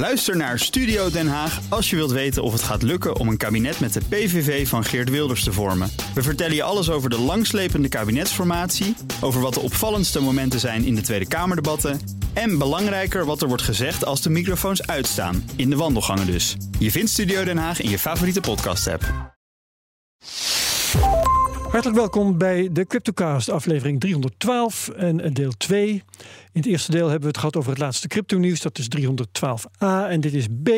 [0.00, 3.36] Luister naar Studio Den Haag als je wilt weten of het gaat lukken om een
[3.36, 5.90] kabinet met de PVV van Geert Wilders te vormen.
[6.14, 10.94] We vertellen je alles over de langslepende kabinetsformatie, over wat de opvallendste momenten zijn in
[10.94, 12.00] de Tweede Kamerdebatten
[12.32, 16.56] en belangrijker wat er wordt gezegd als de microfoons uitstaan, in de wandelgangen dus.
[16.78, 19.04] Je vindt Studio Den Haag in je favoriete podcast-app.
[21.70, 25.88] Hartelijk welkom bij de CryptoCast, aflevering 312 en deel 2.
[25.88, 26.02] In
[26.52, 28.60] het eerste deel hebben we het gehad over het laatste crypto-nieuws.
[28.60, 30.68] Dat is 312a en dit is B.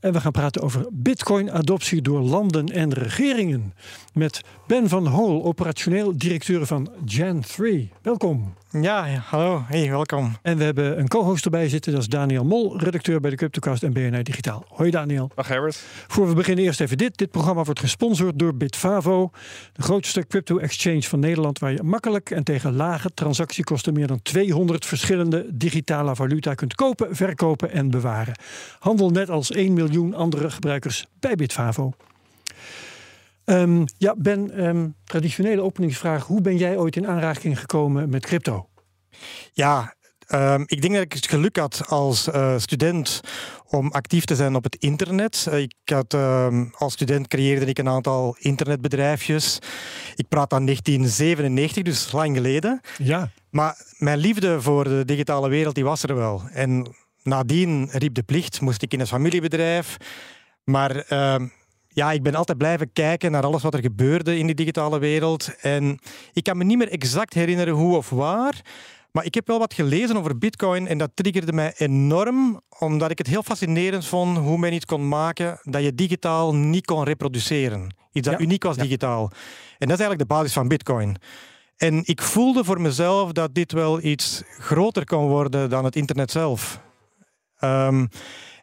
[0.00, 3.74] En we gaan praten over Bitcoin-adoptie door landen en regeringen.
[4.12, 7.64] Met Ben van Hool, operationeel directeur van Gen3.
[8.02, 8.54] Welkom.
[8.70, 9.62] Ja, hallo.
[9.66, 10.36] Hey, welkom.
[10.42, 11.92] En we hebben een co-host erbij zitten.
[11.92, 14.64] Dat is Daniel Mol, redacteur bij de CryptoCast en BNR Digitaal.
[14.68, 15.30] Hoi Daniel.
[15.34, 15.84] Dag Herbert.
[16.06, 17.16] Voor we beginnen eerst even dit.
[17.16, 19.30] Dit programma wordt gesponsord door Bitfavo.
[19.72, 21.58] De grootste crypto-exchange van Nederland...
[21.58, 23.92] waar je makkelijk en tegen lage transactiekosten...
[23.92, 28.38] meer dan 200 verschillende digitale valuta kunt kopen, verkopen en bewaren.
[28.78, 31.92] Handel net als 1 miljoen andere gebruikers bij Bitfavo.
[33.46, 36.26] Um, ja, Ben, um, traditionele openingsvraag.
[36.26, 38.68] Hoe ben jij ooit in aanraking gekomen met crypto?
[39.52, 39.94] Ja,
[40.28, 43.20] um, ik denk dat ik het geluk had als uh, student
[43.68, 45.46] om actief te zijn op het internet.
[45.48, 46.14] Uh, ik had,
[46.72, 49.58] als student creëerde ik een aantal internetbedrijfjes.
[50.14, 52.80] Ik praat aan 1997, dus lang geleden.
[52.98, 53.30] Ja.
[53.50, 56.42] Maar mijn liefde voor de digitale wereld die was er wel.
[56.52, 59.96] En nadien riep de plicht, moest ik in een familiebedrijf.
[60.64, 61.04] Maar
[61.96, 65.50] ja, ik ben altijd blijven kijken naar alles wat er gebeurde in die digitale wereld.
[65.60, 65.98] En
[66.32, 68.60] ik kan me niet meer exact herinneren hoe of waar.
[69.12, 73.18] Maar ik heb wel wat gelezen over Bitcoin en dat triggerde mij enorm, omdat ik
[73.18, 77.94] het heel fascinerend vond hoe men iets kon maken dat je digitaal niet kon reproduceren.
[78.12, 79.22] Iets dat uniek was digitaal.
[79.78, 81.16] En dat is eigenlijk de basis van Bitcoin.
[81.76, 86.30] En ik voelde voor mezelf dat dit wel iets groter kon worden dan het internet
[86.30, 86.80] zelf.
[87.60, 88.08] Um,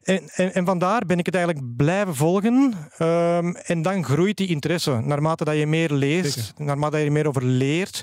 [0.03, 2.73] en, en, en, vandaar ben ik het eigenlijk blijven volgen.
[2.99, 4.91] Um, en dan groeit die interesse.
[4.91, 6.65] Naarmate dat je meer leest, Zeker.
[6.65, 8.01] naarmate je meer over leert,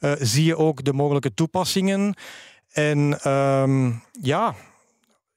[0.00, 2.14] uh, zie je ook de mogelijke toepassingen.
[2.72, 4.54] En um, ja,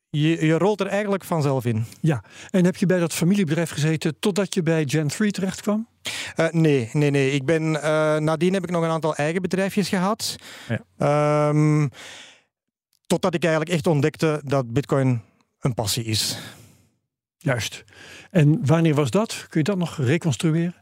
[0.10, 1.86] je, je, rolt er eigenlijk vanzelf in.
[2.02, 5.88] Ja, en heb je bij dat familiebedrijf gezeten totdat je bij Gen3 terecht kwam?
[6.36, 7.32] Uh, nee, nee, nee.
[7.32, 10.36] Ik ben, uh, nadien heb ik nog een aantal eigen bedrijfjes gehad.
[10.98, 11.50] Ja.
[11.50, 11.90] Um,
[13.08, 15.22] totdat ik eigenlijk echt ontdekte dat Bitcoin
[15.66, 16.38] een passie is.
[17.38, 17.84] Juist.
[18.32, 19.46] En wanneer was dat?
[19.50, 20.76] Kun je dat nog reconstrueren?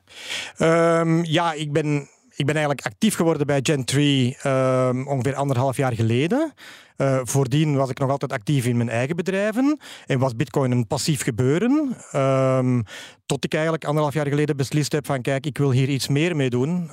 [0.60, 4.00] Um, ja, ik ben, ik ben eigenlijk actief geworden bij Gen3
[4.46, 6.54] um, ongeveer anderhalf jaar geleden.
[6.98, 10.88] Uh, voordien was ik nog altijd actief in mijn eigen bedrijven en was Bitcoin een
[10.88, 11.98] passief gebeuren.
[12.16, 12.84] Um,
[13.26, 16.36] tot ik eigenlijk anderhalf jaar geleden beslist heb van kijk, ik wil hier iets meer
[16.36, 16.90] mee doen.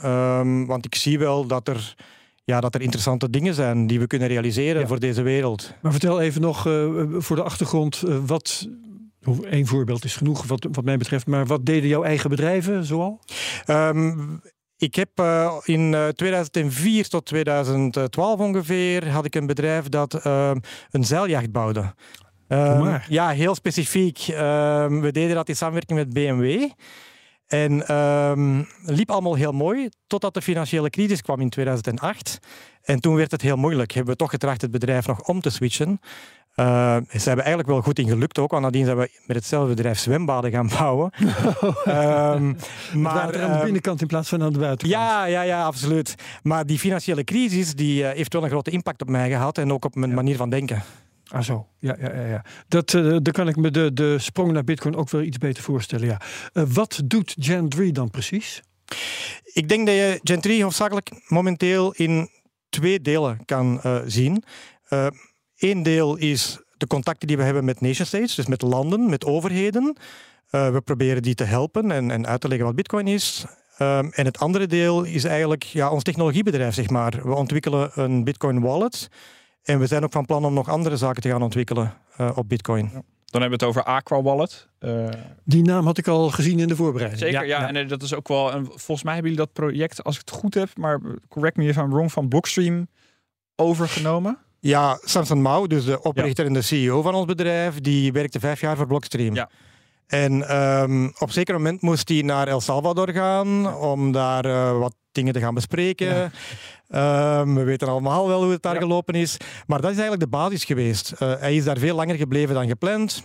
[0.67, 1.95] want ik zie wel dat er
[2.51, 5.73] ja, dat er interessante dingen zijn die we kunnen realiseren voor deze wereld.
[5.83, 8.69] Maar vertel even nog uh, voor de achtergrond uh, wat.
[9.43, 13.21] Eén voorbeeld is genoeg wat, wat mij betreft, maar wat deden jouw eigen bedrijven zoal?
[13.67, 14.41] Um,
[14.77, 21.53] ik heb uh, in 2004 tot 2012 ongeveer had ik een bedrijf dat een zeiljacht
[21.53, 21.95] bouwde.
[22.49, 24.19] Um, ja, heel specifiek.
[24.27, 26.69] we deden dat in samenwerking met BMW.
[27.51, 32.39] En um, liep allemaal heel mooi, totdat de financiële crisis kwam in 2008.
[32.83, 33.93] En toen werd het heel moeilijk.
[33.93, 36.01] Hebben we toch getracht het bedrijf nog om te switchen.
[36.57, 39.75] Uh, ze hebben eigenlijk wel goed in gelukt ook, want nadien zijn we met hetzelfde
[39.75, 41.13] bedrijf zwembaden gaan bouwen.
[42.37, 42.57] um,
[42.95, 45.03] maar aan de binnenkant in plaats van aan de buitenkant.
[45.03, 46.15] Ja, ja, ja, absoluut.
[46.43, 49.73] Maar die financiële crisis die, uh, heeft wel een grote impact op mij gehad en
[49.73, 50.17] ook op mijn ja.
[50.17, 50.83] manier van denken.
[51.33, 52.27] Ah zo, ja, ja, ja.
[52.27, 52.45] ja.
[52.69, 55.63] Dat, uh, daar kan ik me de, de sprong naar Bitcoin ook wel iets beter
[55.63, 56.07] voorstellen.
[56.07, 56.21] Ja.
[56.53, 58.63] Uh, wat doet Gen 3 dan precies?
[59.53, 62.29] Ik denk dat je Gen 3 hoofdzakelijk momenteel in
[62.69, 64.45] twee delen kan uh, zien.
[65.59, 69.25] Eén deel is de contacten die we hebben met nation states, dus met landen, met
[69.25, 69.97] overheden.
[70.51, 73.45] we proberen die te helpen en, en uit te leggen wat Bitcoin is.
[73.79, 77.21] Um, en het andere deel is eigenlijk ja, ons technologiebedrijf, zeg maar.
[77.23, 79.09] We ontwikkelen een Bitcoin wallet.
[79.63, 82.49] En we zijn ook van plan om nog andere zaken te gaan ontwikkelen uh, op
[82.49, 82.91] Bitcoin.
[82.93, 83.03] Ja.
[83.31, 84.69] Dan hebben we het over Aqua Wallet.
[84.81, 85.09] Uh,
[85.45, 87.23] die naam had ik al gezien in de voorbereiding.
[87.23, 87.61] Zeker, ja.
[87.61, 87.73] ja.
[87.73, 88.53] En dat is ook wel.
[88.53, 91.65] En volgens mij hebben jullie dat project, als ik het goed heb, maar correct me
[91.65, 92.89] if I'm wrong, van Blockstream
[93.57, 94.39] overgenomen.
[94.61, 96.51] Ja, Samson Mao, dus de oprichter ja.
[96.51, 99.35] en de CEO van ons bedrijf, die werkte vijf jaar voor Blockstream.
[99.35, 99.51] Ja.
[100.07, 104.79] En um, op een zeker moment moest hij naar El Salvador gaan om daar uh,
[104.79, 106.31] wat dingen te gaan bespreken.
[106.89, 107.41] Ja.
[107.41, 108.81] Um, we weten allemaal wel hoe het daar ja.
[108.81, 109.37] gelopen is.
[109.67, 111.13] Maar dat is eigenlijk de basis geweest.
[111.13, 113.23] Uh, hij is daar veel langer gebleven dan gepland.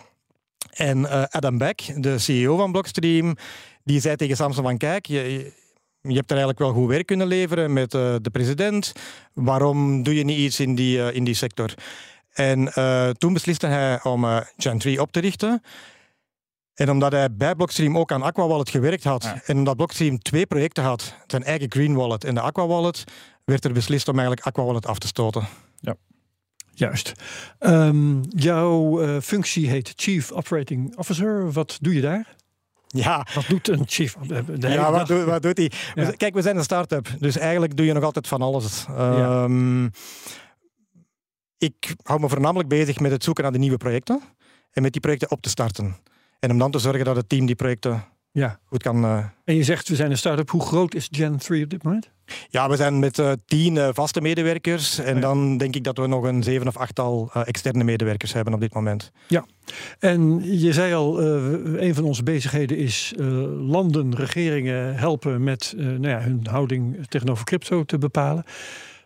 [0.69, 3.35] En uh, Adam Beck, de CEO van Blockstream,
[3.83, 5.51] die zei tegen Samson van kijk, je,
[6.01, 8.93] je hebt er eigenlijk wel goed werk kunnen leveren met uh, de president.
[9.33, 11.73] Waarom doe je niet iets in die, in die sector?
[12.33, 12.73] En
[13.17, 14.25] toen besliste hij om
[14.57, 15.61] Gen 3 op te richten.
[16.75, 19.41] En omdat hij bij Blockstream ook aan Aqua Wallet gewerkt had, ja.
[19.45, 23.03] en omdat Blockstream twee projecten had, zijn eigen Green Wallet en de Aqua Wallet,
[23.43, 25.47] werd er beslist om eigenlijk Aqua Wallet af te stoten.
[25.79, 25.95] Ja.
[26.73, 27.11] Juist.
[27.59, 31.51] Um, jouw uh, functie heet Chief Operating Officer.
[31.51, 32.35] Wat doe je daar?
[32.87, 33.27] Ja.
[33.33, 34.15] Wat doet een chief?
[34.57, 35.71] Ja, wat, doet, wat doet hij?
[35.93, 36.11] Ja.
[36.11, 38.85] Kijk, we zijn een start-up, dus eigenlijk doe je nog altijd van alles.
[38.89, 39.89] Um, ja.
[41.57, 44.21] Ik hou me voornamelijk bezig met het zoeken naar de nieuwe projecten
[44.71, 45.95] en met die projecten op te starten.
[46.39, 48.59] En om dan te zorgen dat het team die projecten ja.
[48.65, 49.03] goed kan.
[49.03, 49.25] Uh...
[49.45, 50.49] En je zegt, we zijn een start-up.
[50.49, 52.09] Hoe groot is Gen 3 op dit moment?
[52.49, 54.99] Ja, we zijn met uh, tien uh, vaste medewerkers.
[54.99, 55.21] En ja.
[55.21, 58.73] dan denk ik dat we nog een zeven of achttal externe medewerkers hebben op dit
[58.73, 59.11] moment.
[59.27, 59.45] Ja,
[59.99, 63.13] en je zei al, een van onze bezigheden is
[63.59, 68.45] landen, regeringen helpen met nou ja, hun houding tegenover crypto te bepalen.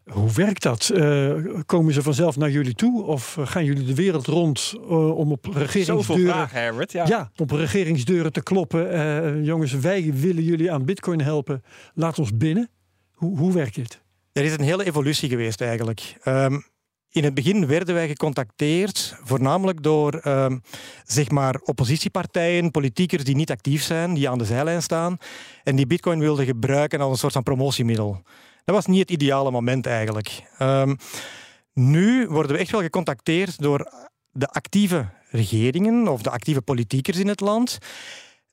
[0.09, 0.91] Hoe werkt dat?
[0.93, 1.35] Uh,
[1.65, 3.03] komen ze vanzelf naar jullie toe?
[3.03, 6.33] Of gaan jullie de wereld rond uh, om op regeringsdeuren...
[6.33, 6.91] Vragen, Herbert.
[6.91, 7.05] Ja.
[7.07, 8.93] ja, op regeringsdeuren te kloppen.
[8.93, 11.63] Uh, jongens, wij willen jullie aan bitcoin helpen.
[11.93, 12.69] Laat ons binnen.
[13.11, 14.01] Hoe, hoe werkt dit?
[14.31, 16.17] Er is een hele evolutie geweest eigenlijk.
[16.25, 16.63] Um,
[17.11, 20.61] in het begin werden wij gecontacteerd, voornamelijk door um,
[21.05, 25.17] zeg maar oppositiepartijen, politiekers die niet actief zijn, die aan de zijlijn staan
[25.63, 28.21] en die bitcoin wilden gebruiken als een soort van promotiemiddel.
[28.65, 30.43] Dat was niet het ideale moment eigenlijk.
[30.59, 30.97] Um,
[31.73, 33.91] nu worden we echt wel gecontacteerd door
[34.31, 37.77] de actieve regeringen of de actieve politiekers in het land.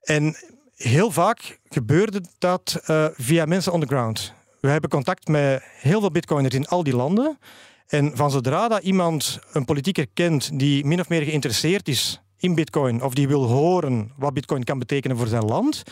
[0.00, 0.36] En
[0.74, 4.32] heel vaak gebeurde dat uh, via mensen on the ground.
[4.60, 7.38] We hebben contact met heel veel bitcoiners in al die landen.
[7.86, 12.54] En van zodra dat iemand een politieker kent die min of meer geïnteresseerd is in
[12.54, 15.82] bitcoin of die wil horen wat bitcoin kan betekenen voor zijn land,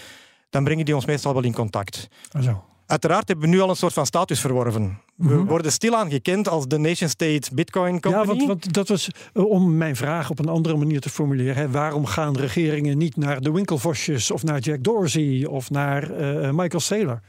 [0.51, 2.09] dan brengen die ons meestal wel in contact.
[2.43, 2.65] Zo.
[2.87, 4.99] Uiteraard hebben we nu al een soort van status verworven.
[5.15, 5.47] We mm -hmm.
[5.47, 8.23] worden stilaan gekend als de nation state bitcoin company.
[8.23, 11.57] Ja, want, want dat was uh, om mijn vraag op een andere manier te formuleren.
[11.57, 11.71] Hè.
[11.71, 16.81] Waarom gaan regeringen niet naar de Winkelvosjes of naar Jack Dorsey of naar uh, Michael
[16.81, 17.21] Saylor?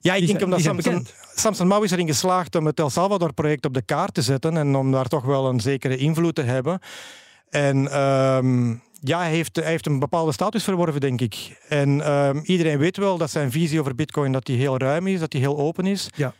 [0.00, 3.64] Ja, ik die denk omdat Samson, Samson Mau is erin geslaagd om het El Salvador-project
[3.64, 6.80] op de kaart te zetten en om daar toch wel een zekere invloed te hebben.
[7.50, 11.60] En um, ja, hij heeft, hij heeft een bepaalde status verworven, denk ik.
[11.68, 15.20] En um, iedereen weet wel dat zijn visie over bitcoin dat die heel ruim is,
[15.20, 16.08] dat die heel open is.
[16.14, 16.34] Ja.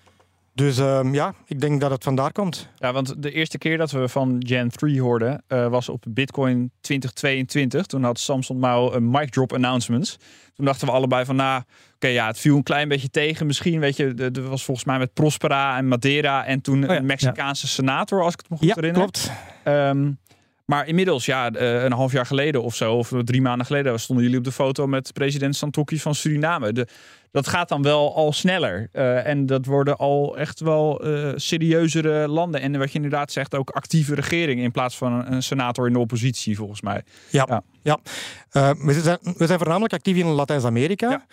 [0.55, 2.69] Dus um, ja, ik denk dat het vandaar komt.
[2.77, 6.71] Ja, want de eerste keer dat we van Gen 3 hoorden uh, was op Bitcoin
[6.81, 7.87] 2022.
[7.87, 10.17] Toen had Samson Mao een mic drop announcements.
[10.55, 13.47] Toen dachten we allebei van, nou, oké, okay, ja, het viel een klein beetje tegen.
[13.47, 16.97] Misschien, weet je, er was volgens mij met Prospera en Madeira en toen oh ja,
[16.97, 17.73] een Mexicaanse ja.
[17.73, 19.01] senator, als ik het me goed ja, herinner.
[19.01, 19.33] klopt.
[19.65, 20.19] Um,
[20.65, 24.39] maar inmiddels, ja, een half jaar geleden of zo, of drie maanden geleden, stonden jullie
[24.39, 26.73] op de foto met president Santokki van Suriname.
[26.73, 26.87] De,
[27.33, 28.89] dat gaat dan wel al sneller.
[28.93, 32.61] Uh, en dat worden al echt wel uh, serieuzere landen.
[32.61, 35.93] En wat je inderdaad zegt, ook actieve regering in plaats van een, een senator in
[35.93, 37.03] de oppositie, volgens mij.
[37.31, 37.63] Ja, ja.
[37.83, 37.99] ja.
[38.53, 41.11] Uh, we, zijn, we zijn voornamelijk actief in Latijns-Amerika.
[41.11, 41.27] Ja.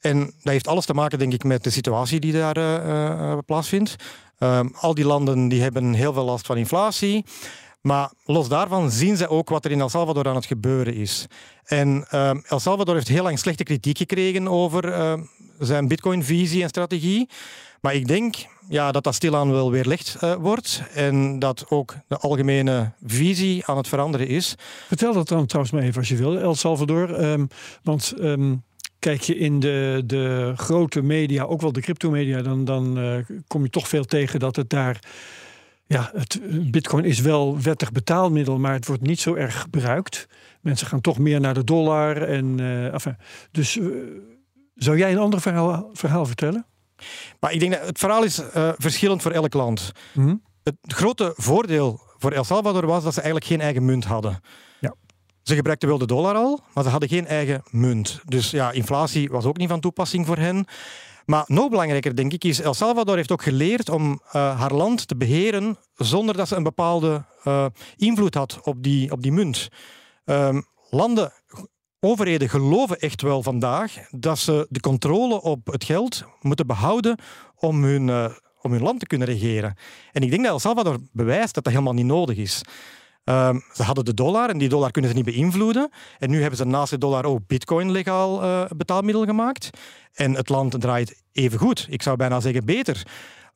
[0.00, 3.96] En dat heeft alles te maken, denk ik, met de situatie die daar plaatsvindt.
[4.72, 7.24] al die landen die hebben heel veel last van inflatie.
[7.82, 11.26] Maar los daarvan zien ze ook wat er in El Salvador aan het gebeuren is.
[11.64, 15.12] En uh, El Salvador heeft heel lang slechte kritiek gekregen over uh,
[15.58, 17.28] zijn bitcoin-visie en strategie.
[17.80, 18.34] Maar ik denk
[18.68, 23.76] ja, dat dat stilaan wel weerlegd uh, wordt en dat ook de algemene visie aan
[23.76, 24.54] het veranderen is.
[24.86, 27.24] Vertel dat dan trouwens maar even als je wil, El Salvador.
[27.24, 27.48] Um,
[27.82, 28.14] want
[28.98, 33.14] kijk je in de, de grote media, ook wel de crypto-media, dan, dan uh,
[33.46, 34.98] kom je toch veel tegen dat het daar
[35.92, 40.26] ja, het, bitcoin is wel wettig betaalmiddel, maar het wordt niet zo erg gebruikt.
[40.60, 42.22] Mensen gaan toch meer naar de dollar.
[42.22, 43.16] En, uh, enfin,
[43.50, 43.86] dus uh,
[44.74, 46.66] zou jij een ander verhaal, verhaal vertellen?
[47.40, 49.92] Maar ik denk dat het verhaal is uh, verschillend voor elk land.
[50.12, 50.42] -hmm.
[50.62, 54.40] Het grote voordeel voor El Salvador was dat ze eigenlijk geen eigen munt hadden.
[54.80, 54.94] Ja.
[55.42, 58.20] Ze gebruikten wel de dollar al, maar ze hadden geen eigen munt.
[58.24, 60.66] Dus ja, inflatie was ook niet van toepassing voor hen.
[61.24, 65.08] Maar nog belangrijker, denk ik, is El Salvador heeft ook geleerd om uh, haar land
[65.08, 69.68] te beheren zonder dat ze een bepaalde uh, invloed had op die, op die munt.
[70.24, 71.32] Um, landen,
[72.00, 77.18] overheden geloven echt wel vandaag dat ze de controle op het geld moeten behouden
[77.56, 78.28] om hun, uh,
[78.60, 79.76] om hun land te kunnen regeren.
[80.12, 82.62] En ik denk dat El Salvador bewijst dat dat helemaal niet nodig is.
[83.24, 85.90] Um, ze hadden de dollar en die dollar kunnen ze niet beïnvloeden.
[86.18, 89.70] En nu hebben ze naast de dollar ook bitcoin legaal uh, betaalmiddel gemaakt.
[90.12, 91.86] En het land draait even goed.
[91.90, 93.06] Ik zou bijna zeggen beter.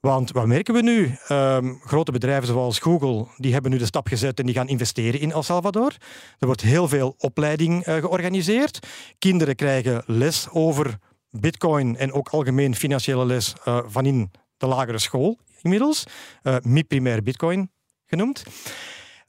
[0.01, 1.17] Want wat merken we nu?
[1.29, 5.21] Um, grote bedrijven zoals Google die hebben nu de stap gezet en die gaan investeren
[5.21, 5.95] in El Salvador.
[6.39, 8.87] Er wordt heel veel opleiding uh, georganiseerd.
[9.19, 10.99] Kinderen krijgen les over
[11.31, 16.05] bitcoin en ook algemeen financiële les uh, van in de lagere school inmiddels.
[16.43, 17.71] Uh, Mi-primair bitcoin
[18.07, 18.43] genoemd.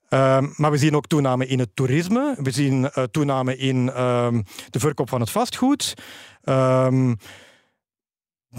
[0.10, 2.36] Ehm, maar we zien ook toename in het toerisme.
[2.42, 5.94] We zien uh, toename in ehm, de verkoop van het vastgoed.
[6.44, 7.14] Ehm,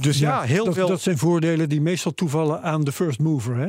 [0.00, 0.88] dus ja, heel dat, veel.
[0.88, 3.56] Dat zijn voordelen die meestal toevallen aan de first mover.
[3.56, 3.68] Hè?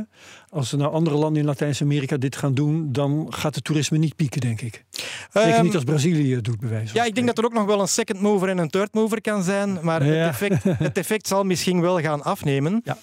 [0.50, 4.16] Als er nou andere landen in Latijns-Amerika dit gaan doen, dan gaat het toerisme niet
[4.16, 4.86] pieken, denk ik.
[5.34, 6.96] Zeker niet als Brazilië het doet, bewijzen.
[6.96, 9.22] Ja, ik denk dat er ook nog wel een second mover en een third mover
[9.22, 9.80] kan zijn.
[9.82, 12.82] Maar het, effect, het effect zal misschien wel gaan afnemen.
[12.84, 12.98] Ja.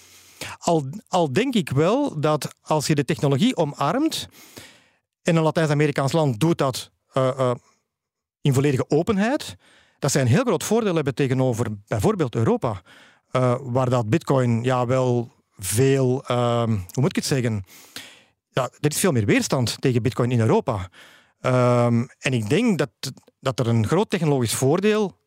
[0.59, 4.29] Al, al denk ik wel dat als je de technologie omarmt
[5.23, 7.55] en een Latijns-Amerikaans land doet dat uh, uh,
[8.41, 9.57] in volledige openheid,
[9.99, 12.83] dat zij een heel groot voordeel hebben tegenover bijvoorbeeld Europa,
[13.33, 17.65] uh, waar dat bitcoin ja wel veel, ehm, hoe moet ik het zeggen,
[18.49, 20.91] ja, er is veel meer weerstand tegen bitcoin in Europa.
[21.41, 22.91] Um, en ik denk dat,
[23.41, 25.19] dat er een groot technologisch voordeel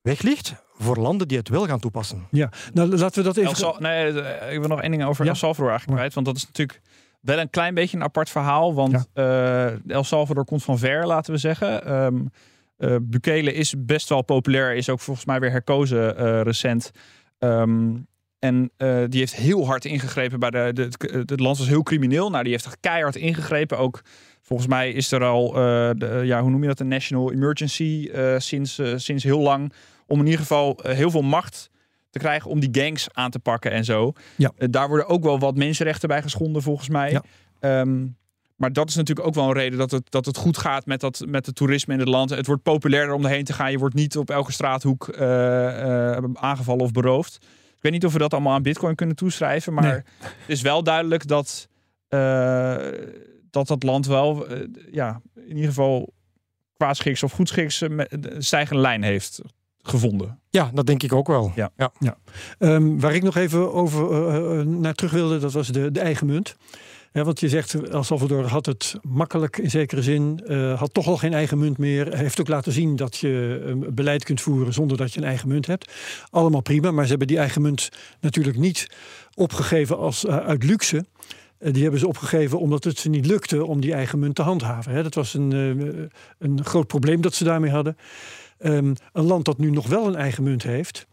[0.00, 2.26] weg ligt voor landen die het wel gaan toepassen.
[2.30, 3.82] Ja, nou laten we dat even...
[3.82, 4.08] Nee,
[4.52, 5.30] ik wil nog één ding over ja?
[5.30, 6.80] El Salvador eigenlijk kwijt, want dat is natuurlijk
[7.20, 9.70] wel een klein beetje een apart verhaal, want ja.
[9.74, 11.92] uh, El Salvador komt van ver, laten we zeggen.
[11.92, 12.30] Um,
[12.78, 16.90] uh, Bukele is best wel populair, is ook volgens mij weer herkozen uh, recent.
[17.38, 18.06] Um,
[18.38, 21.82] en uh, die heeft heel hard ingegrepen bij de, de, het, het land was heel
[21.82, 22.30] crimineel.
[22.30, 23.78] Nou, die heeft echt keihard ingegrepen.
[23.78, 24.02] Ook
[24.42, 28.80] volgens mij is er al, de, ja, hoe noem je dat, een national emergency sinds,
[28.96, 29.72] sinds heel lang.
[30.06, 31.70] Om in ieder geval heel veel macht
[32.10, 34.12] te krijgen om die gangs aan te pakken en zo.
[34.36, 34.52] Ja.
[34.56, 37.10] daar worden ook wel wat mensenrechten bij geschonden volgens mij.
[37.10, 37.80] Ja.
[37.80, 38.16] Um,
[38.56, 41.00] maar dat is natuurlijk ook wel een reden dat het, dat het goed gaat met,
[41.00, 42.30] dat, met het toerisme in het land.
[42.30, 43.70] Het wordt populairder om erheen te gaan.
[43.70, 47.38] Je wordt niet op elke straathoek uh, uh, aangevallen of beroofd.
[47.76, 49.74] Ik weet niet of we dat allemaal aan Bitcoin kunnen toeschrijven.
[49.74, 49.92] Maar nee.
[50.20, 51.68] het is wel duidelijk dat
[52.08, 52.76] uh,
[53.50, 54.46] dat, dat land wel,
[54.90, 56.12] ja, in ieder geval
[56.76, 58.06] kwaadschiks of goedschiks een
[58.38, 59.40] stijgende lijn heeft
[59.88, 60.40] gevonden.
[60.50, 61.52] Ja, dat denk ik ook wel.
[61.54, 61.70] Ja.
[61.76, 61.92] ja.
[61.98, 62.16] ja.
[62.58, 66.56] Um, waar ik nog even over naar terug wilde, dat was de, de eigen munt.
[67.16, 71.06] Ja, want je zegt, El Salvador had het makkelijk in zekere zin, uh, had toch
[71.06, 72.16] al geen eigen munt meer.
[72.16, 75.48] Heeft ook laten zien dat je uh, beleid kunt voeren zonder dat je een eigen
[75.48, 75.92] munt hebt.
[76.30, 77.88] Allemaal prima, maar ze hebben die eigen munt
[78.20, 78.90] natuurlijk niet
[79.34, 81.04] opgegeven als, uh, uit luxe.
[81.58, 84.92] die hebben ze opgegeven omdat het ze niet lukte om die eigen munt te handhaven.
[84.92, 85.02] Hè.
[85.02, 85.50] Dat was een,
[86.38, 87.96] een groot probleem dat ze daarmee hadden.
[88.58, 91.06] Um, een land dat nu nog wel een eigen munt heeft,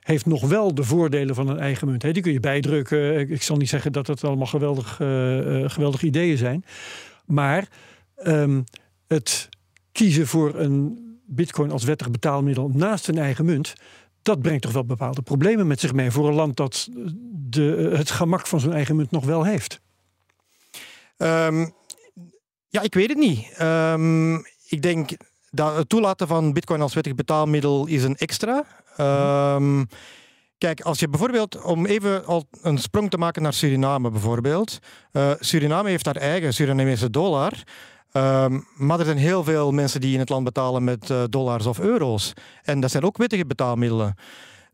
[0.00, 2.00] heeft nog wel de voordelen van een eigen munt.
[2.00, 3.30] Die kun je bijdrukken.
[3.30, 6.64] Ik zal niet zeggen dat het allemaal geweldig, uh, geweldige ideeën zijn.
[7.24, 7.68] Maar
[8.24, 8.64] um,
[9.06, 9.48] het
[9.92, 13.72] kiezen voor een bitcoin als wettig betaalmiddel naast een eigen munt...
[14.22, 16.10] dat brengt toch wel bepaalde problemen met zich mee...
[16.10, 16.88] voor een land dat
[17.32, 19.80] de, het gemak van zo'n eigen munt nog wel heeft.
[21.16, 21.74] Um,
[22.68, 23.48] ja, ik weet het niet.
[24.68, 25.10] Ik denk
[25.56, 28.64] dat het toelaten van bitcoin als wettig betaalmiddel is een extra.
[29.56, 29.86] Um,
[30.58, 34.78] kijk, als je bijvoorbeeld, om even al een sprong te maken naar Suriname bijvoorbeeld.
[35.12, 37.52] Uh, Suriname heeft haar eigen Surinamese dollar.
[38.12, 41.66] Um, maar er zijn heel veel mensen die in het land betalen met uh, dollars
[41.66, 42.32] of euro's.
[42.62, 44.14] En dat zijn ook wettige betaalmiddelen.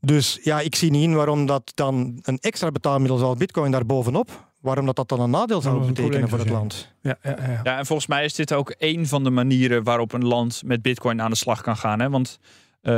[0.01, 3.87] Dus ja, ik zie niet in waarom dat dan een extra betaalmiddel zoals bitcoin daar
[3.87, 6.92] bovenop waarom dat, dat dan een nadeel zou betekenen voor het land.
[7.00, 7.61] Ja, ja, ja.
[7.62, 10.83] ja, en volgens mij is dit ook een van de manieren waarop een land met
[10.83, 12.00] bitcoin aan de slag kan gaan.
[12.00, 12.11] Hè?
[12.11, 12.38] Want
[12.83, 12.92] uh,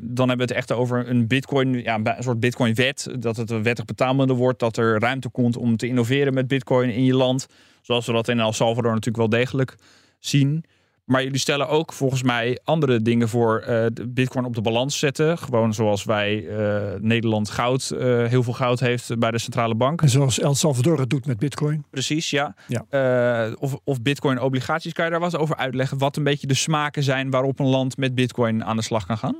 [0.00, 3.14] dan hebben we het echt over een bitcoin, ja, een soort bitcoin-wet.
[3.18, 6.90] Dat het een wettig betaalmiddel wordt, dat er ruimte komt om te innoveren met bitcoin
[6.90, 7.46] in je land.
[7.82, 9.76] Zoals we dat in El Salvador natuurlijk wel degelijk
[10.18, 10.64] zien.
[11.06, 14.98] Maar jullie stellen ook volgens mij andere dingen voor uh, de bitcoin op de balans
[14.98, 15.38] zetten.
[15.38, 20.02] Gewoon zoals wij uh, Nederland goud, uh, heel veel goud heeft bij de centrale bank.
[20.02, 21.84] En zoals El Salvador het doet met bitcoin.
[21.90, 22.54] Precies, ja.
[22.66, 23.54] ja.
[23.58, 24.92] of, of bitcoin obligaties.
[24.92, 25.98] Kan je daar wat over uitleggen?
[25.98, 29.18] Wat een beetje de smaken zijn waarop een land met bitcoin aan de slag kan
[29.18, 29.36] gaan?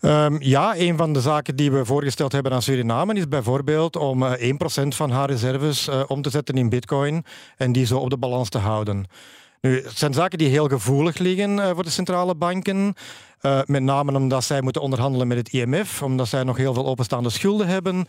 [0.00, 4.22] Um, ja, een van de zaken die we voorgesteld hebben aan Suriname is bijvoorbeeld om
[4.22, 4.36] uh, 1%
[4.88, 7.24] van haar reserves uh, om te zetten in bitcoin
[7.56, 9.06] en die zo op de balans te houden.
[9.60, 12.94] Nu, het zijn zaken die heel gevoelig liggen uh, voor de centrale banken.
[13.42, 16.86] Uh, met name omdat zij moeten onderhandelen met het IMF, omdat zij nog heel veel
[16.86, 18.06] openstaande schulden hebben.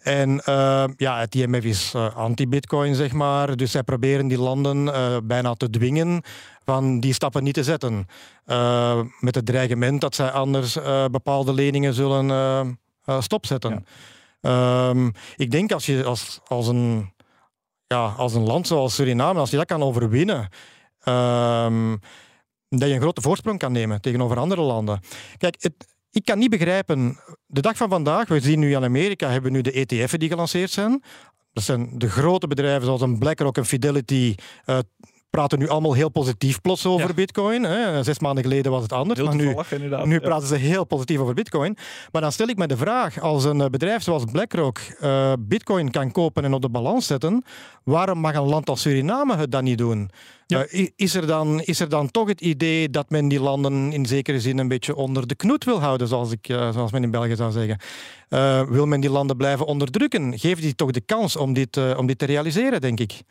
[0.00, 3.56] En uh, ja, het IMF is anti-bitcoin, zeg maar.
[3.56, 4.90] Dus zij proberen die landen
[5.26, 6.22] bijna te dwingen
[6.64, 8.06] van die stappen niet te zetten.
[9.20, 10.78] met het dreigement dat zij anders
[11.10, 12.78] bepaalde leningen zullen
[13.20, 13.86] stopzetten.
[14.40, 14.88] Ja.
[14.88, 17.12] Um, ik denk als je als, als, een,
[17.86, 20.48] ja, als een land zoals Suriname, als je dat kan overwinnen,
[21.08, 21.98] Um,
[22.68, 25.00] dat je een grote voorsprong kan nemen tegenover andere landen.
[25.36, 25.70] Kijk,
[26.10, 29.56] ik kan niet begrijpen, de dag van vandaag, we zien nu in Amerika, hebben we
[29.56, 31.02] nu de ETF'en die gelanceerd zijn.
[31.52, 34.34] Dat zijn de grote bedrijven zoals een BlackRock en Fidelity,
[34.66, 34.78] uh,
[35.36, 37.14] praten nu allemaal heel positief plots over Ja.
[37.14, 37.62] bitcoin.
[37.62, 38.02] Hè.
[38.02, 41.18] Zes maanden geleden was het anders, Heel maar nu, toevallig, nu praten ze heel positief
[41.18, 41.76] over bitcoin.
[42.12, 45.90] Maar dan stel ik me de vraag, als een eh, bedrijf zoals BlackRock eh, bitcoin
[45.90, 47.44] kan kopen en op de balans zetten,
[47.84, 50.10] waarom mag een land als Suriname het dan niet doen?
[50.46, 50.64] Ja.
[50.64, 54.06] Eh, is, er dan, is er dan toch het idee dat men die landen in
[54.06, 57.36] zekere zin een beetje onder de knoet wil houden, zoals, ik, zoals men in België
[57.36, 57.78] zou zeggen?
[58.72, 60.38] Wil men die landen blijven onderdrukken?
[60.38, 63.22] Geef die toch de kans om dit, om dit te realiseren, denk ik.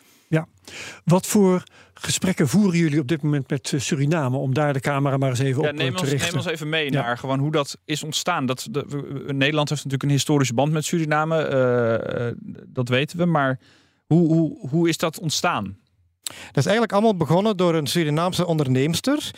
[1.04, 1.63] Wat voor
[1.94, 5.39] gesprekken voeren jullie op dit moment met eh, Suriname om daar de camera maar eens
[5.39, 6.27] even Ja, op eh, neem, te ons, richten?
[6.30, 7.01] neem ons even mee Ja.
[7.01, 8.46] naar gewoon hoe dat is ontstaan.
[8.46, 11.38] Dat, de, we- Nederland heeft natuurlijk een historische band met Suriname.
[11.38, 12.36] eh, eh,
[12.68, 13.25] dat weten we.
[13.25, 13.60] Maar
[14.06, 15.77] hoe, hoe, hoe is dat ontstaan?
[16.24, 19.32] Dat is eigenlijk allemaal begonnen door een Surinaamse onderneemster.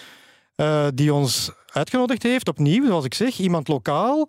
[0.55, 4.27] eh, die ons uitgenodigd heeft, opnieuw, zoals ik zeg, iemand lokaal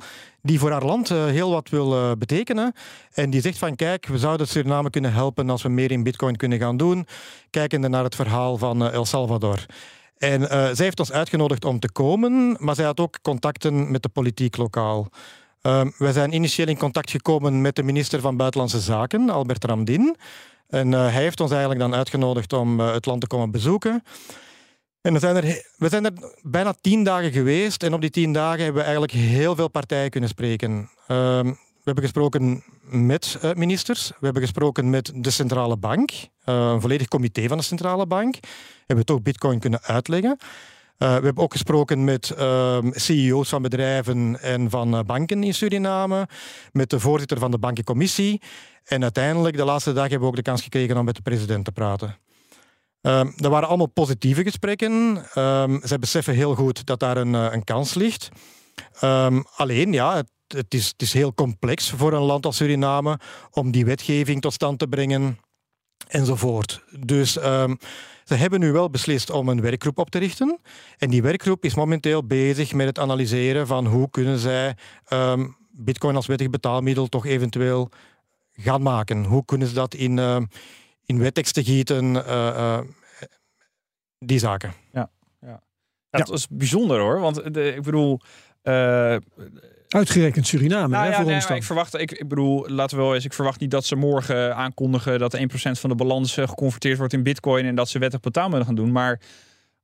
[0.48, 2.72] die voor haar land eh, heel wat wil eh, betekenen.
[3.12, 6.36] En die zegt van kijk, we zouden Suriname kunnen helpen als we meer in bitcoin
[6.36, 7.06] kunnen gaan doen,
[7.50, 9.66] kijkende naar het verhaal van eh, El Salvador.
[10.18, 14.08] En zij heeft ons uitgenodigd om te komen, maar zij had ook contacten met de
[14.08, 15.08] politiek lokaal.
[15.62, 20.16] Ehm, wij zijn initieel in contact gekomen met de minister van Buitenlandse Zaken, Albert Ramdin.
[20.68, 24.02] En hij heeft ons eigenlijk dan uitgenodigd om het land te komen bezoeken.
[25.00, 26.12] En we zijn, er, we zijn er
[26.42, 27.82] bijna tien dagen geweest.
[27.82, 30.90] En op die tien dagen hebben we eigenlijk heel veel partijen kunnen spreken.
[31.06, 34.08] Ehm, we hebben gesproken met ministers.
[34.08, 36.10] We hebben gesproken met de centrale bank.
[36.44, 38.34] eh, een volledig comité van de centrale bank.
[38.78, 40.36] Hebben we toch bitcoin kunnen uitleggen.
[40.98, 45.54] Eh, we hebben ook gesproken met ehm, CEO's van bedrijven en van eh, banken in
[45.54, 46.28] Suriname.
[46.72, 48.42] Met de voorzitter van de bankencommissie.
[48.84, 51.64] En uiteindelijk, de laatste dag, hebben we ook de kans gekregen om met de president
[51.64, 52.16] te praten.
[53.00, 55.24] Ehm dat waren allemaal positieve gesprekken.
[55.34, 58.28] Ehm zij beseffen heel goed dat daar een, eh, een kans ligt.
[59.00, 63.18] Ehm, alleen, ja, het, het, is, het is heel complex voor een land als Suriname
[63.50, 65.38] om die wetgeving tot stand te brengen
[66.08, 66.82] enzovoort.
[66.98, 67.74] Dus ehm,
[68.24, 70.58] ze hebben nu wel beslist om een werkgroep op te richten.
[70.98, 76.16] En die werkgroep is momenteel bezig met het analyseren van hoe kunnen zij ehm, bitcoin
[76.16, 77.90] als wettig betaalmiddel toch eventueel
[78.52, 79.24] gaan maken.
[79.24, 80.44] Hoe kunnen ze dat in, ehm,
[81.08, 82.78] in wetteksten gieten, eh, eh,
[84.18, 84.72] die zaken.
[84.92, 85.10] Ja,
[86.10, 87.20] Dat is bijzonder hoor.
[87.20, 88.20] Want de, ik bedoel.
[88.62, 89.16] eh,
[89.88, 91.56] Uitgerekend Suriname, Nou hè, ja, voor nee, ons maar dan.
[91.56, 94.56] ik verwacht, ik, ik bedoel, laten we wel eens, ik verwacht niet dat ze morgen
[94.56, 95.40] aankondigen dat 1%
[95.80, 98.92] van de balans eh, geconverteerd wordt in bitcoin en dat ze wettig betaalmiddelen gaan doen.
[98.92, 99.20] Maar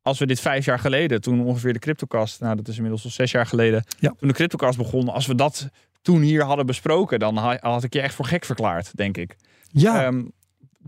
[0.02, 3.10] als we dit vijf jaar geleden, toen ongeveer de CryptoCast, nou dat is inmiddels al
[3.10, 4.12] zes jaar geleden, Ja.
[4.18, 5.68] toen de CryptoCast begon, als we dat
[6.02, 9.36] toen hier hadden besproken, dan ha- had ik je echt voor gek verklaard, denk ik.
[9.70, 10.24] Ja, Ehm,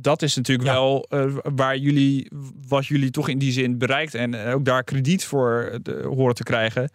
[0.01, 0.75] dat is natuurlijk Ja.
[0.75, 2.31] wel eh, waar jullie,
[2.69, 6.03] wat jullie toch in die zin bereikt en eh, ook daar krediet voor eh, de-
[6.15, 6.91] horen te krijgen.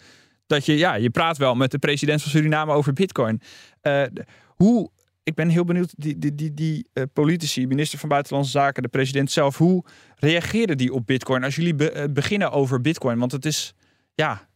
[0.47, 3.41] Dat je, ja, je praat wel met de president van Suriname over Bitcoin.
[4.47, 4.89] Hoe,
[5.23, 9.31] ik ben heel benieuwd, die, die, die, die politici, minister van Buitenlandse Zaken, de president
[9.31, 9.83] zelf, hoe
[10.15, 13.19] reageren die op Bitcoin als jullie be- beginnen over Bitcoin?
[13.19, 13.73] Want het is,
[14.13, 14.47] ja,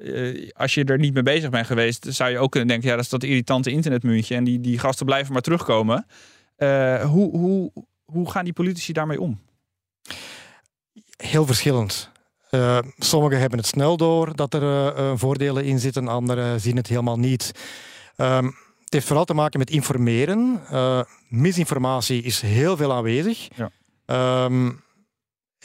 [0.53, 3.03] als je er niet mee bezig bent geweest, zou je ook kunnen denken, ja, dat
[3.03, 6.05] is dat irritante internetmuntje en die, die gasten blijven maar terugkomen.
[7.05, 7.71] Hoe, hoe,
[8.05, 9.39] hoe gaan die politici daarmee om?
[11.17, 12.09] Heel verschillend.
[12.49, 16.75] Eh, sommigen hebben het snel door dat er eh, eh, voordelen in zitten, anderen zien
[16.75, 17.51] het helemaal niet.
[18.15, 18.45] Ehm,
[18.83, 20.61] het heeft vooral te maken met informeren.
[21.27, 23.47] Misinformatie is heel veel aanwezig.
[23.55, 23.69] Ja.
[24.05, 24.71] Ehm,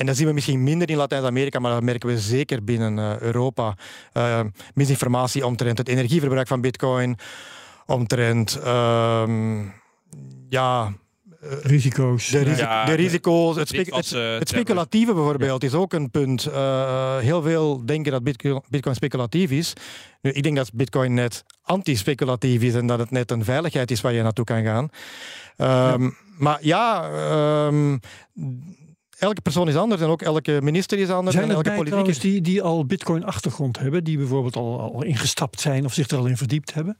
[0.00, 3.76] en dat zien we misschien minder in Latijns-Amerika, maar dat merken we zeker binnen Europa.
[4.12, 4.40] Eh,
[4.74, 7.18] misinformatie omtrent het energieverbruik van Bitcoin,
[7.86, 9.64] omtrent ehm,
[10.48, 10.92] ja,
[11.62, 12.28] risico's.
[12.28, 16.46] de, risi- Ja, de risico's, het, eh, het speculatieve bijvoorbeeld is ook een punt.
[16.46, 19.72] Eh, heel veel denken dat bitcoin, bitcoin speculatief is.
[20.22, 24.00] Nu, ik denk dat bitcoin net anti-speculatief is en dat het net een veiligheid is
[24.00, 24.88] waar je naartoe kan gaan.
[25.56, 27.96] Ehm, Maar ja, ehm,
[29.18, 32.18] elke persoon is anders en ook elke minister is anders Zijn en er elke is...
[32.18, 36.26] die, die al bitcoin-achtergrond hebben, die bijvoorbeeld al, al ingestapt zijn of zich er al
[36.26, 36.98] in verdiept hebben?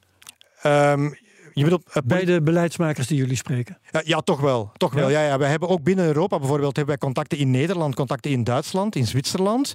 [0.63, 1.11] Ehm,
[1.53, 3.79] je bedoelt, eh, Bij de beleidsmakers die jullie spreken?
[3.91, 4.73] Ja, ja, toch wel.
[4.77, 5.01] Toch Ja?
[5.01, 5.09] wel.
[5.11, 5.39] Ja, ja.
[5.39, 9.07] Wij hebben ook binnen Europa bijvoorbeeld hebben wij contacten in Nederland, contacten in Duitsland, in
[9.07, 9.75] Zwitserland.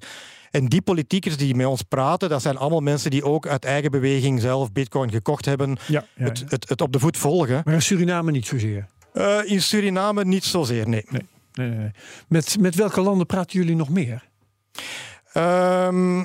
[0.51, 3.91] En die politiekers die met ons praten, dat zijn allemaal mensen die ook uit eigen
[3.91, 5.77] beweging zelf bitcoin gekocht hebben.
[5.87, 6.05] Ja.
[6.13, 7.61] Het, het, het op de voet volgen.
[7.65, 8.87] Maar in Suriname niet zozeer.
[9.13, 11.05] Eh, in Suriname niet zozeer, nee.
[11.09, 11.21] Nee,
[11.53, 11.91] nee, nee.
[12.27, 14.23] Met, met welke landen praten jullie nog meer?
[15.33, 16.17] Ehm,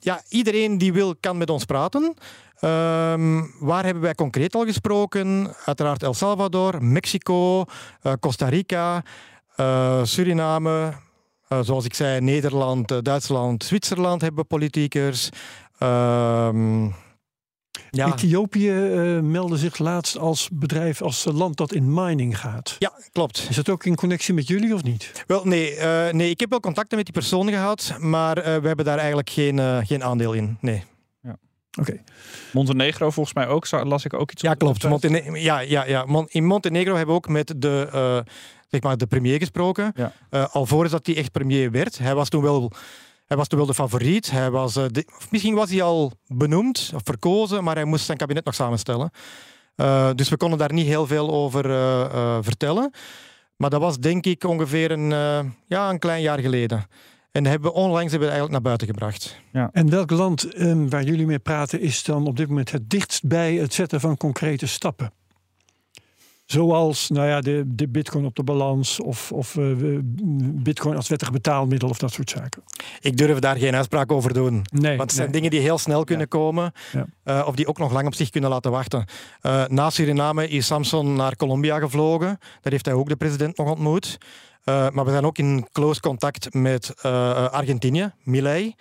[0.00, 2.14] ja, iedereen die wil kan met ons praten.
[2.60, 5.54] Ehm, waar hebben wij concreet al gesproken?
[5.64, 7.64] Uiteraard El Salvador, Mexico,
[8.02, 9.02] eh, Costa Rica,
[9.56, 10.92] eh, Suriname.
[11.48, 15.28] Eh, zoals ik zei, Nederland, Duitsland, Zwitserland hebben politiekers.
[15.78, 16.84] Ehm,
[17.90, 18.06] Ja.
[18.06, 22.76] Ethiopië uh, meldde zich laatst als bedrijf, als land dat in mining gaat.
[22.78, 23.46] Ja, klopt.
[23.48, 25.24] Is dat ook in connectie met jullie of niet?
[25.26, 28.66] Wel, nee, uh, nee ik heb wel contacten met die persoon gehad, maar uh, we
[28.66, 30.56] hebben daar eigenlijk geen, geen aandeel in.
[30.60, 30.84] Nee.
[31.78, 31.90] Oké.
[31.90, 32.02] Okay.
[32.52, 34.88] Montenegro volgens mij ook, las ik ook iets Ja, klopt.
[34.88, 36.06] Montene ja, ja, ja.
[36.26, 38.24] in Montenegro hebben we ook met de,
[38.68, 39.92] zeg maar de premier gesproken.
[39.94, 40.12] Ja.
[40.52, 41.98] alvorens dat hij echt premier werd.
[41.98, 42.72] Hij was toen wel
[43.26, 44.30] hij was toen wel de favoriet.
[44.30, 48.18] Hij was, uh, de, misschien was hij al benoemd of verkozen, maar hij moest zijn
[48.18, 49.10] kabinet nog samenstellen.
[50.14, 51.64] Dus we konden daar niet heel veel over
[52.44, 52.92] vertellen.
[53.56, 55.10] Maar dat was denk ik ongeveer een,
[55.66, 56.86] ja, een klein jaar geleden.
[57.32, 59.36] En hebben we onlangs hebben we eigenlijk naar buiten gebracht.
[59.52, 59.70] Ja.
[59.72, 63.26] En welk land um, waar jullie mee praten is dan op dit moment het dichtst
[63.26, 65.12] bij het zetten van concrete stappen?
[66.44, 69.98] Zoals nou ja, de, de bitcoin op de balans of, of uh,
[70.42, 72.62] bitcoin als wettig betaalmiddel of dat soort zaken.
[73.00, 74.62] Ik durf daar geen uitspraak over doen.
[74.72, 77.06] Nee, want het zijn dingen die heel snel kunnen komen ja.
[77.24, 79.04] uh, of die ook nog lang op zich kunnen laten wachten.
[79.42, 82.38] Uh, na Suriname is Samson naar Colombia gevlogen.
[82.60, 84.18] Daar heeft hij ook de president nog ontmoet.
[84.64, 87.02] Maar we zijn ook in close contact met
[87.50, 88.74] Argentinië, Milei.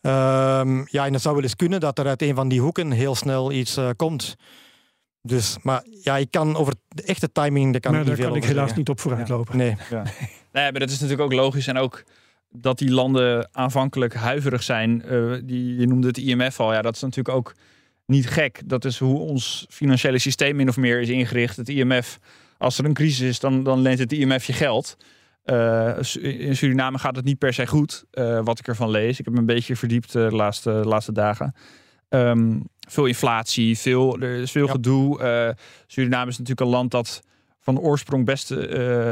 [0.00, 2.90] Ehm, ja, en het zou wel eens kunnen dat er uit een van die hoeken
[2.90, 4.36] heel snel iets komt.
[5.22, 8.36] Dus, maar ja, ik kan over de echte timing, daar kan maar ik daar kan
[8.36, 9.56] ik helaas niet op vooruit lopen.
[9.56, 9.76] Nee.
[9.90, 10.02] Ja.
[10.52, 11.66] nee, maar dat is natuurlijk ook logisch.
[11.66, 12.04] En ook
[12.50, 15.02] dat die landen aanvankelijk huiverig zijn.
[15.06, 16.72] Uh, die, je noemde het IMF al.
[16.72, 17.54] Ja, dat is natuurlijk ook
[18.06, 18.60] niet gek.
[18.64, 21.56] Dat is hoe ons financiële systeem min of meer is ingericht.
[21.56, 22.18] Het IMF,
[22.58, 24.96] als er een crisis is, dan, dan leent het IMF je geld.
[25.50, 29.18] Uh, in Suriname gaat het niet per se goed, uh, wat ik ervan lees.
[29.18, 31.54] Ik heb me een beetje verdiept de laatste, laatste dagen.
[32.08, 35.56] Um, veel inflatie, veel, er is veel gedoe.
[35.86, 37.22] Suriname is natuurlijk een land dat
[37.60, 38.58] van oorsprong best uh,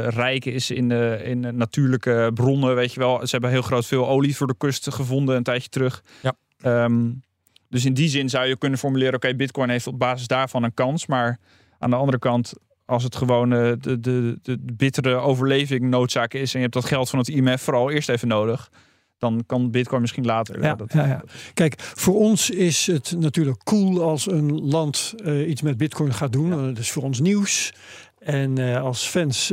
[0.07, 3.19] rijk is in, uh, in natuurlijke bronnen, weet je wel.
[3.19, 6.03] Ze hebben heel groot veel olie voor de kust gevonden een tijdje terug.
[6.21, 6.83] Ja.
[6.83, 7.21] Um,
[7.69, 10.63] dus in die zin zou je kunnen formuleren, oké, okay, bitcoin heeft op basis daarvan
[10.63, 11.07] een kans.
[11.07, 11.39] Maar
[11.79, 12.53] aan de andere kant,
[12.89, 16.85] als het gewoon de, de, de, de bittere overleving noodzaak is en je hebt dat
[16.85, 18.69] geld van het IMF vooral eerst even nodig
[19.19, 20.63] dan kan Bitcoin misschien later.
[20.63, 21.23] Ja, dat, ja, ja.
[21.53, 26.31] Kijk, voor ons is het natuurlijk cool als een land uh, iets met Bitcoin gaat
[26.31, 26.49] doen.
[26.49, 27.73] Dat is voor ons nieuws.
[28.19, 29.47] En uh, als fans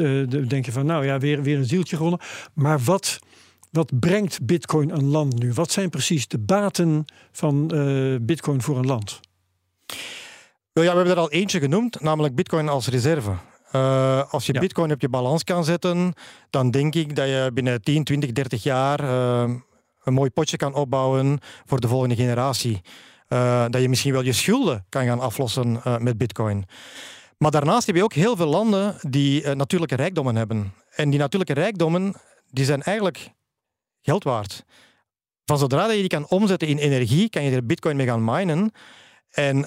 [0.48, 2.20] denk je van, nou ja, weer, weer een zieltje gewonnen.
[2.54, 3.18] Maar wat,
[3.70, 5.52] wat brengt Bitcoin een land nu?
[5.52, 7.66] Wat zijn precies de baten van
[8.22, 9.20] Bitcoin voor een land?
[10.82, 13.30] Ja, we hebben er al eentje genoemd, namelijk Bitcoin als reserve.
[13.72, 14.60] Uh, als je ja.
[14.60, 16.12] bitcoin op je balans kan zetten,
[16.50, 19.54] dan denk ik dat je binnen 10, 20, 30 jaar uh,
[20.04, 22.80] een mooi potje kan opbouwen voor de volgende generatie.
[23.28, 26.64] Uh, dat je misschien wel je schulden kan gaan aflossen met bitcoin.
[27.38, 30.72] Maar daarnaast heb je ook heel veel landen die natuurlijke rijkdommen hebben.
[30.90, 32.14] En die natuurlijke rijkdommen
[32.50, 33.30] die zijn eigenlijk
[34.02, 34.64] geld waard.
[35.44, 38.72] Van zodra je die kan omzetten in energie, kan je er bitcoin mee gaan minen.
[39.30, 39.66] En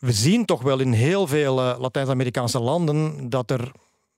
[0.00, 3.72] we zien toch wel in heel veel uh, Latijns-Amerikaanse landen dat er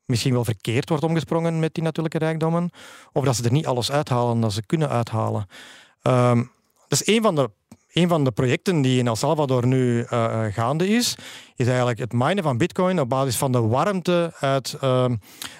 [0.04, 2.70] misschien wel verkeerd wordt omgesprongen met die natuurlijke rijkdommen.
[3.12, 5.46] Of dat ze er niet alles uithalen dat ze kunnen uithalen.
[6.02, 6.50] Um,
[6.88, 7.50] dat is een van de
[7.92, 11.16] een van de projecten die in El Salvador nu uh, gaande is,
[11.56, 15.04] is eigenlijk het minen van bitcoin op basis van de warmte uit uh,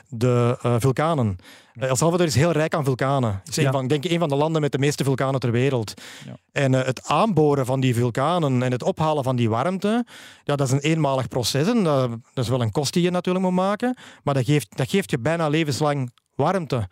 [0.08, 1.36] de uh, vulkanen.
[1.78, 3.40] El Salvador is heel rijk aan vulkanen.
[3.44, 3.66] Het is ja.
[3.66, 6.00] een van, denk ik een van de landen met de meeste vulkanen ter wereld.
[6.26, 6.36] Ja.
[6.52, 10.06] En het aanboren van die vulkanen en het ophalen van die warmte,
[10.44, 11.68] ja, dat is een eenmalig proces.
[11.68, 14.76] En dat, dat is wel een kost die je natuurlijk moet maken, maar dat geeft,
[14.76, 16.88] dat geeft je bijna levenslang warmte.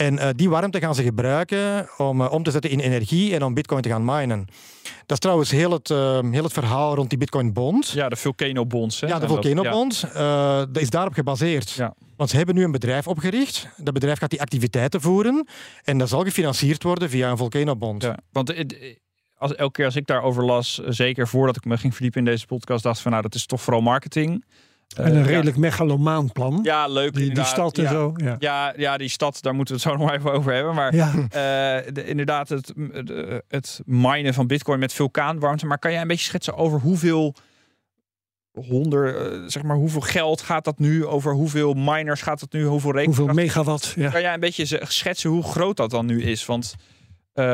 [0.00, 3.42] En uh, die warmte gaan ze gebruiken om uh, om te zetten in energie en
[3.42, 4.46] om bitcoin te gaan minen.
[4.82, 7.88] Dat is trouwens heel het, uh, heel het verhaal rond die bitcoin bond.
[7.88, 9.00] Ja, de Volcano bonds.
[9.00, 9.06] Hè?
[9.06, 10.06] Ja, de Volcano bond.
[10.14, 10.66] Ja.
[10.66, 11.70] dat is daarop gebaseerd.
[11.70, 11.94] Ja.
[12.16, 13.68] Want ze hebben nu een bedrijf opgericht.
[13.76, 15.46] Dat bedrijf gaat die activiteiten voeren.
[15.84, 18.02] En dat zal gefinancierd worden via een Volcano bond.
[18.02, 18.54] Ja, want
[19.36, 22.46] als, elke keer als ik daarover las, zeker voordat ik me ging verdiepen in deze
[22.46, 24.44] podcast, dacht van nou, dat is toch vooral marketing.
[24.96, 25.60] En een redelijk ja.
[25.60, 26.60] megalomaan plan.
[26.62, 27.14] Ja, leuk.
[27.14, 27.90] Die, die stad en ja.
[27.90, 28.12] zo.
[28.16, 28.36] Ja.
[28.38, 28.72] ja.
[28.76, 30.74] Ja, die stad, daar moeten we het zo nog even over hebben.
[30.74, 31.12] Maar ja.
[31.14, 32.72] uh, de, inderdaad, het,
[33.48, 35.66] het minen van bitcoin met vulkaanwarmte.
[35.66, 37.34] Maar kan jij een beetje schetsen over hoeveel
[38.52, 41.06] honderd, uh, zeg maar, hoeveel geld gaat dat nu?
[41.06, 42.64] Over hoeveel miners gaat dat nu?
[42.64, 43.18] Hoeveel rekenkracht?
[43.18, 43.92] Hoeveel megawatt?
[43.96, 44.10] Ja.
[44.10, 46.46] Kan jij een beetje schetsen hoe groot dat dan nu is?
[46.46, 46.74] Want
[47.34, 47.44] uh,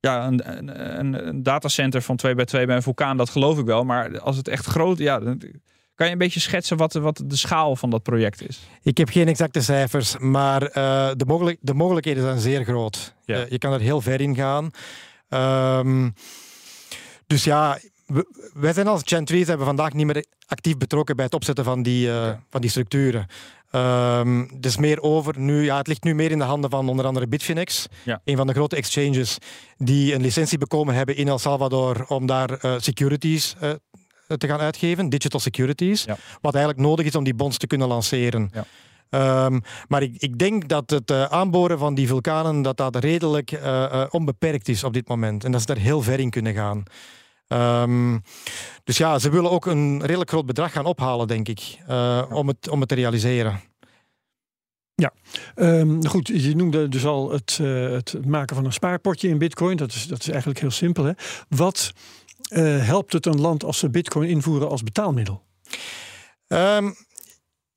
[0.00, 0.58] ja, een,
[0.98, 3.84] een, een, datacenter van 2 bij 2 bij een vulkaan, dat geloof ik wel.
[3.84, 5.20] Maar als het echt groot, ja,
[6.02, 8.60] kan je een beetje schetsen wat, wat de schaal van dat project is?
[8.82, 13.14] Ik heb geen exacte cijfers, maar uh, de, mogelijk, de mogelijkheden zijn zeer groot.
[13.24, 13.38] Ja.
[13.38, 14.70] Uh, je kan er heel ver in gaan.
[15.78, 16.14] Um,
[17.26, 17.78] dus ja,
[18.54, 22.06] wij zijn als Chantries hebben vandaag niet meer actief betrokken bij het opzetten van die,
[22.06, 23.26] uh, van die structuren.
[23.74, 27.06] Um, dus meer over nu, ja, het ligt nu meer in de handen van onder
[27.06, 28.20] andere Bitfinex, Ja.
[28.24, 29.38] een van de grote exchanges
[29.76, 33.70] die een licentie bekomen hebben in El Salvador om daar eh, securities eh,
[34.38, 36.16] te gaan uitgeven, digital securities, Ja.
[36.40, 38.50] wat eigenlijk nodig is om die bonds te kunnen lanceren.
[38.52, 38.64] Ja.
[39.10, 43.52] Ehm, maar ik, ik denk dat het eh, aanboren van die vulkanen dat dat redelijk
[43.52, 46.54] eh, eh, onbeperkt is op dit moment en dat ze daar heel ver in kunnen
[46.54, 46.82] gaan.
[47.46, 48.18] Ehm,
[48.84, 52.48] dus ja, ze willen ook een redelijk groot bedrag gaan ophalen, denk ik, eh, om,
[52.48, 53.60] het, om het te realiseren.
[55.54, 59.76] Ehm, goed, je noemde dus al het, eh, het maken van een spaarpotje in bitcoin.
[59.76, 61.04] Dat is, dat is eigenlijk heel simpel.
[61.04, 61.12] Hè?
[61.48, 61.92] Wat
[62.52, 65.42] eh, helpt het een land als ze bitcoin invoeren als betaalmiddel?
[66.46, 66.90] Ehm,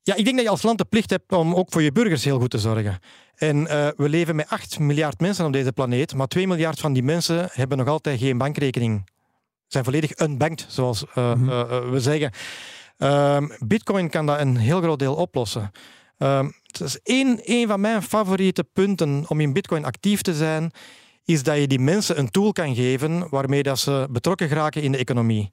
[0.02, 2.24] ja, ik denk dat je als land de plicht hebt om ook voor je burgers
[2.24, 2.98] heel goed te zorgen.
[3.34, 6.92] En eh, we leven met 8 miljard mensen op deze planeet, maar 2 miljard van
[6.92, 9.10] die mensen hebben nog altijd geen bankrekening.
[9.66, 11.90] Zijn volledig unbanked, zoals eh, Mhm.
[11.90, 12.30] we zeggen.
[12.96, 15.70] Ehm, Bitcoin kan dat een heel groot deel oplossen.
[16.18, 20.70] Ehm, het is één, één van mijn favoriete punten om in Bitcoin actief te zijn,
[21.26, 24.92] is dat je die mensen een tool kan geven waarmee dat ze betrokken geraken in
[24.92, 25.50] de economie.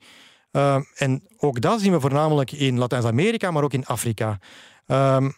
[0.51, 4.39] Ehm, en ook dat zien we voornamelijk in Latijns-Amerika, maar ook in Afrika.
[4.85, 5.29] Ehm,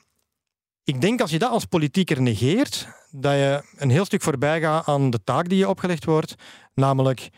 [0.83, 4.87] ik denk als je dat als politieker negeert, dat je een heel stuk voorbij gaat
[4.87, 6.35] aan de taak die je opgelegd wordt,
[6.73, 7.29] namelijk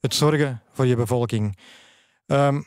[0.00, 1.58] het zorgen voor je bevolking.
[2.26, 2.60] Ehm,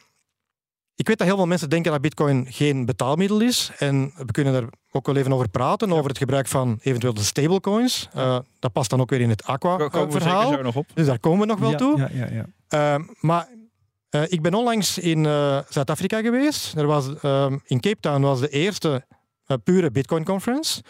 [0.97, 3.71] ik weet dat heel veel mensen denken dat Bitcoin geen betaalmiddel is.
[3.77, 7.23] En we kunnen er ook wel even over praten, over het gebruik van eventueel de
[7.23, 8.09] stablecoins.
[8.13, 10.73] Eh, dat past dan ook weer in het Daar Aqua-verhaal.
[10.73, 10.85] op.
[10.93, 11.97] Dus daar komen we nog wel ja, toe.
[11.97, 12.45] Ja, ja, ja.
[12.67, 13.47] Ehm, maar
[14.09, 16.75] eh, ik ben onlangs in eh, Zuid-Afrika geweest.
[16.75, 19.05] Er was, ehm, in Cape Town was de eerste
[19.45, 20.81] eh, pure Bitcoin conference.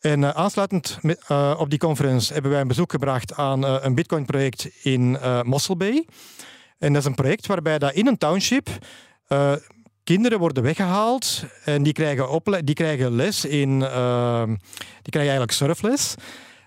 [0.00, 3.76] En eh, aansluitend met, eh, op die conference hebben wij een bezoek gebracht aan eh,
[3.80, 6.06] een Bitcoin project in eh Mossel Bay.
[6.78, 8.68] En dat is een project waarbij dat in een township
[9.30, 9.52] eh,
[10.04, 14.48] kinderen worden weggehaald en die krijgen, ople- die krijgen les in, ehm,
[15.02, 16.14] die krijgen eigenlijk surfles.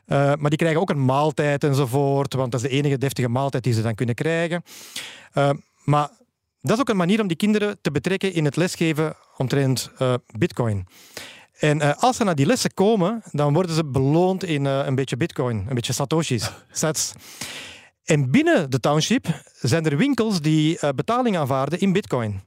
[0.06, 3.63] Eh, maar die krijgen ook een maaltijd enzovoort, want dat is de enige deftige maaltijd
[3.63, 4.63] die ze dan kunnen krijgen.
[5.34, 5.49] Eh,
[5.84, 6.10] maar
[6.62, 10.13] dat is ook een manier om die kinderen te betrekken in het lesgeven omtrent eh,
[10.38, 10.88] bitcoin.
[11.60, 14.95] En eh, als ze naar die lessen komen, dan worden ze beloond in eh, een
[14.95, 17.12] beetje bitcoin, een beetje satoshis, sats.
[18.04, 19.28] En binnen de township
[19.62, 22.41] zijn er winkels die eh, betaling aanvaarden in bitcoin.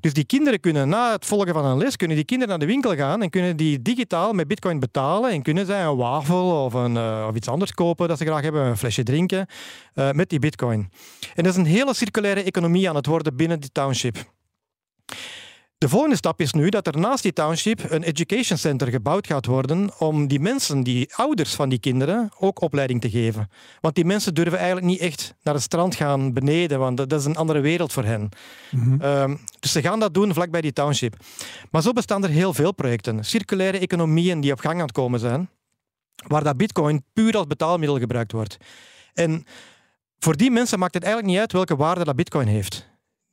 [0.00, 2.72] Dus die kinderen kunnen na het volgen van een les, kunnen die kinderen naar de
[2.72, 6.74] winkel gaan en kunnen die digitaal met bitcoin betalen en kunnen zij een wafel of,
[6.74, 9.46] een, eh, of iets anders kopen dat ze graag hebben, een flesje drinken,
[9.94, 10.90] eh, met die bitcoin.
[11.34, 14.16] En dat is een hele circulaire economie aan het worden binnen die township.
[15.78, 19.46] De volgende stap is nu dat er naast die township een education center gebouwd gaat
[19.46, 23.50] worden om die mensen, die ouders van die kinderen, ook opleiding te geven.
[23.80, 27.24] Want die mensen durven eigenlijk niet echt naar het strand gaan beneden, want dat is
[27.24, 28.28] een andere wereld voor hen.
[28.70, 29.00] Mhm.
[29.00, 31.16] Ehm, dus ze gaan dat doen vlakbij die township.
[31.70, 35.20] Maar zo bestaan er heel veel projecten, circulaire economieën die op gang aan het komen
[35.20, 35.50] zijn,
[36.26, 38.56] waar dat bitcoin puur als betaalmiddel gebruikt wordt.
[39.14, 39.44] En
[40.18, 42.88] voor die mensen maakt het eigenlijk niet uit welke waarde dat bitcoin heeft.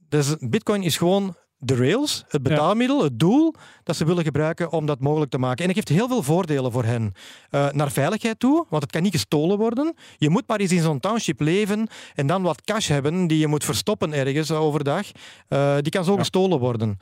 [0.10, 4.85] Dus bitcoin is gewoon de rails, het betaalmiddel, het doel dat ze willen gebruiken om
[4.85, 5.63] dat mogelijk te maken.
[5.63, 7.11] En het geeft heel veel voordelen voor hen.
[7.49, 9.93] Eh, naar veiligheid toe, want het kan niet gestolen worden.
[10.17, 13.47] Je moet maar eens in zo'n township leven en dan wat cash hebben die je
[13.47, 15.05] moet verstoppen ergens overdag.
[15.47, 16.17] Eh, die kan zo Ja.
[16.19, 16.97] gestolen worden.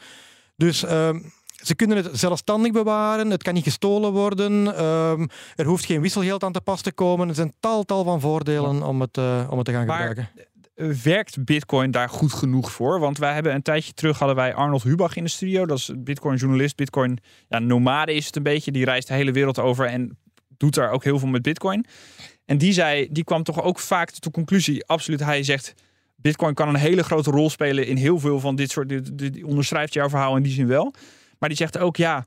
[0.55, 1.19] Dus ehm,
[1.63, 6.43] ze kunnen het zelfstandig bewaren, het kan niet gestolen worden, ehm, er hoeft geen wisselgeld
[6.43, 7.27] aan te pas te komen.
[7.29, 10.29] Er zijn tal, tal van voordelen om, het, eh, om het te gaan Maar- gebruiken.
[11.03, 12.99] Werkt Bitcoin daar goed genoeg voor?
[12.99, 15.65] Want wij hebben een tijdje terug hadden wij Arnold Hubach in de studio.
[15.65, 16.75] Dat is een Bitcoin-journalist.
[16.75, 18.71] Bitcoin ja, nomade is het een beetje.
[18.71, 20.17] Die reist de hele wereld over en
[20.57, 21.85] doet daar ook heel veel met Bitcoin.
[22.45, 24.85] En die zei, die kwam toch ook vaak tot de conclusie.
[24.85, 25.73] Absoluut, hij zegt.
[26.15, 29.17] Bitcoin kan een hele grote rol spelen in heel veel van dit soort.
[29.17, 30.93] Die onderschrijft jouw verhaal in die zin wel.
[31.39, 32.25] Maar die zegt ook ja.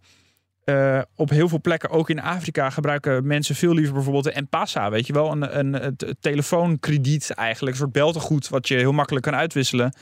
[0.66, 4.90] Eh, op heel veel plekken, ook in Afrika, gebruiken mensen veel liever bijvoorbeeld de M-Passa.
[4.90, 7.74] Weet je wel, een, een, het telefoonkrediet eigenlijk.
[7.74, 9.92] Een soort beltegoed wat je heel makkelijk kan uitwisselen.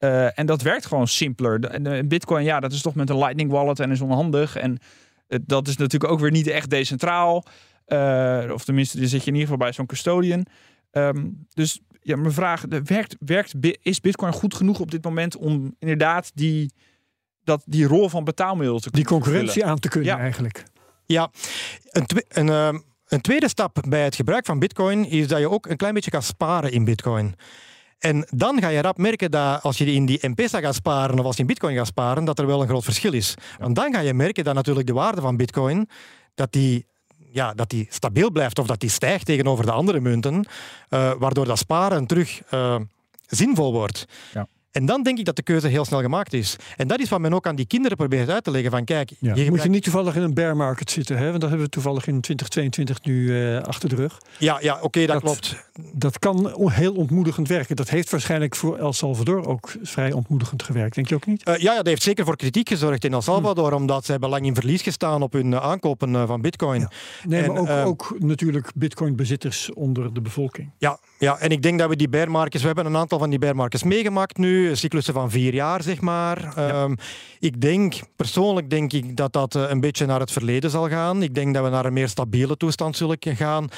[0.00, 1.82] Eh, en dat werkt gewoon simpeler.
[1.82, 4.56] De Bitcoin, ja, dat is toch met een Lightning Wallet en is onhandig.
[4.56, 4.78] En
[5.26, 7.44] eh, dat is natuurlijk ook weer niet echt decentraal.
[7.84, 10.46] Eh, of tenminste, dan zit je in ieder geval bij zo'n custodian.
[10.90, 15.74] Ehm, dus ja, mijn vraag, werkt, werkt, is Bitcoin goed genoeg op dit moment om
[15.78, 16.72] inderdaad die,
[17.50, 19.70] dat, die rol van betaalmiddel te Die kunnen concurrentie vervullen?
[19.74, 20.18] aan te kunnen Ja.
[20.18, 20.64] eigenlijk.
[21.06, 21.30] Ja,
[21.90, 25.66] een, een, ehm, een tweede stap bij het gebruik van Bitcoin is dat je ook
[25.66, 27.34] een klein beetje kan sparen in Bitcoin.
[27.98, 31.24] En dan ga je rap merken dat als je in die M-Pesa gaat sparen of
[31.24, 33.34] als je in Bitcoin gaat sparen, dat er wel een groot verschil is.
[33.58, 35.88] Want dan ga je merken dat natuurlijk de waarde van Bitcoin,
[36.34, 36.86] dat die,
[37.32, 40.46] ja, dat die stabiel blijft of dat die stijgt tegenover de andere munten,
[40.88, 42.76] eh, waardoor dat sparen terug eh,
[43.26, 44.04] zinvol wordt.
[44.34, 44.46] Ja.
[44.72, 46.56] En dan denk ik dat de keuze heel snel gemaakt is.
[46.76, 48.70] En dat is wat men ook aan die kinderen probeert uit te leggen.
[48.70, 51.28] Van kijk, Ja, je moet je niet toevallig in een bear market zitten, hè?
[51.28, 54.18] want dat hebben we toevallig in 2022 nu eh, achter de rug.
[54.38, 55.68] ja, ja oké, dat, Dat- klopt.
[55.92, 57.76] Dat kan heel ontmoedigend werken.
[57.76, 61.42] Dat heeft waarschijnlijk voor El Salvador ook vrij ontmoedigend gewerkt, denk je ook niet?
[61.42, 64.30] Eh, ja, ja, dat heeft zeker voor kritiek gezorgd in El Salvador, omdat ze hebben
[64.30, 66.80] lang in verlies gestaan op hun eh, aankopen van bitcoin.
[66.80, 66.90] Ja.
[67.24, 70.70] Nee, En, maar ook, ehm, ook natuurlijk bitcoin-bezitters onder de bevolking.
[70.78, 73.30] Ja, ja, en ik denk dat we die bear markets, we hebben een aantal van
[73.30, 76.56] die bear markets meegemaakt nu, cyclussen van vier jaar zeg maar.
[76.56, 76.94] Ehm,
[77.38, 81.22] ik denk, persoonlijk denk ik dat dat eh, een beetje naar het verleden zal gaan.
[81.22, 83.68] Ik denk dat we naar een meer stabiele toestand zullen gaan,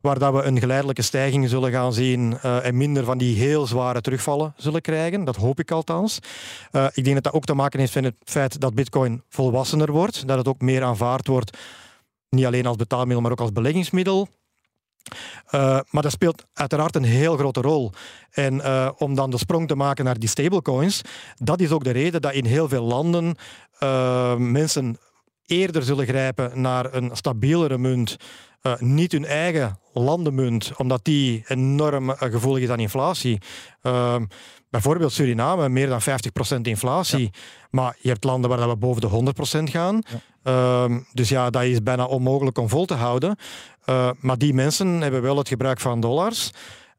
[0.00, 3.66] waar dat we een geleidelijke stijging zullen gaan zien eh, en minder van die heel
[3.66, 5.24] zware terugvallen zullen krijgen.
[5.24, 6.18] Dat hoop ik althans.
[6.70, 9.92] Eh, ik denk dat dat ook te maken heeft met het feit dat bitcoin volwassener
[9.92, 11.58] wordt, dat het ook meer aanvaard wordt,
[12.28, 14.28] niet alleen als betaalmiddel, maar ook als beleggingsmiddel.
[15.50, 17.92] Uh, maar dat speelt uiteraard een heel grote rol.
[18.30, 21.02] En uh, om dan de sprong te maken naar die stablecoins,
[21.36, 23.36] dat is ook de reden dat in heel veel landen
[23.80, 24.98] uh, mensen
[25.46, 28.16] eerder zullen grijpen naar een stabielere munt.
[28.78, 33.38] niet hun eigen landenmunt, omdat die enorm gevoelig is aan inflatie.
[34.76, 37.30] Ehm, bijvoorbeeld Suriname, meer dan 50% inflatie.
[37.32, 37.40] Ja.
[37.70, 40.02] Maar je hebt landen waar we boven de 100% gaan.
[40.44, 40.82] Ja.
[40.84, 43.36] Um, dus ja, dat is bijna onmogelijk om vol te houden.
[43.86, 46.50] Uh, maar die mensen hebben wel het gebruik van dollars.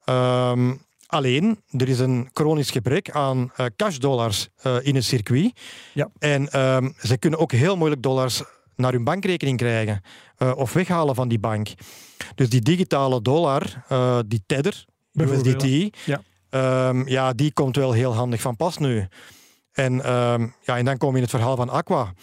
[0.05, 5.59] Um, alleen, er is een chronisch gebrek aan uh, cashdollars uh, in het circuit.
[5.93, 6.09] Ja.
[6.19, 8.41] En um, ze kunnen ook heel moeilijk dollars
[8.75, 10.01] naar hun bankrekening krijgen
[10.55, 11.67] of weghalen van die bank.
[12.35, 13.83] Dus die digitale dollar,
[14.27, 16.21] die Tether, USDT, ja.
[16.57, 19.07] Um, ja, die komt wel heel handig van pas nu.
[19.71, 22.13] En, um, ja, en dan kom je in het verhaal van Aqua.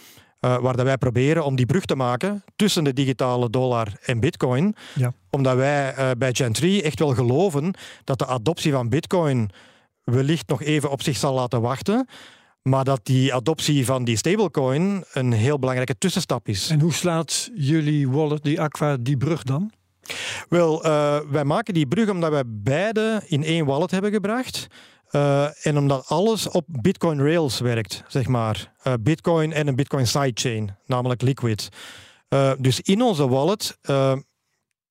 [0.45, 4.19] Uh, waar dat wij proberen om die brug te maken tussen de digitale dollar en
[4.19, 4.75] bitcoin.
[4.95, 5.13] Ja.
[5.29, 9.49] Omdat wij uh, bij Gen3 echt wel geloven dat de adoptie van bitcoin
[10.03, 12.07] wellicht nog even op zich zal laten wachten.
[12.61, 16.69] Maar dat die adoptie van die stablecoin een heel belangrijke tussenstap is.
[16.69, 19.71] En hoe slaat jullie wallet, die Aqua, die brug dan?
[20.49, 24.67] Wel, uh, wij maken die brug omdat wij beide in één wallet hebben gebracht.
[25.11, 28.73] Uh, en omdat alles op Bitcoin Rails werkt, zeg maar.
[28.83, 31.69] Uh, Bitcoin en een Bitcoin sidechain, namelijk Liquid.
[32.57, 33.77] Dus in onze wallet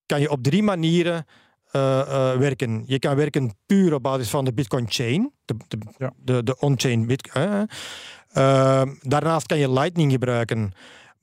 [0.07, 1.27] kan je op drie manieren
[2.38, 2.83] werken.
[2.87, 6.12] Je kan werken puur op basis van de Bitcoin chain, de, de, ja.
[6.16, 7.68] de, de on-chain Bitcoin.
[9.00, 10.72] daarnaast kan je Lightning gebruiken.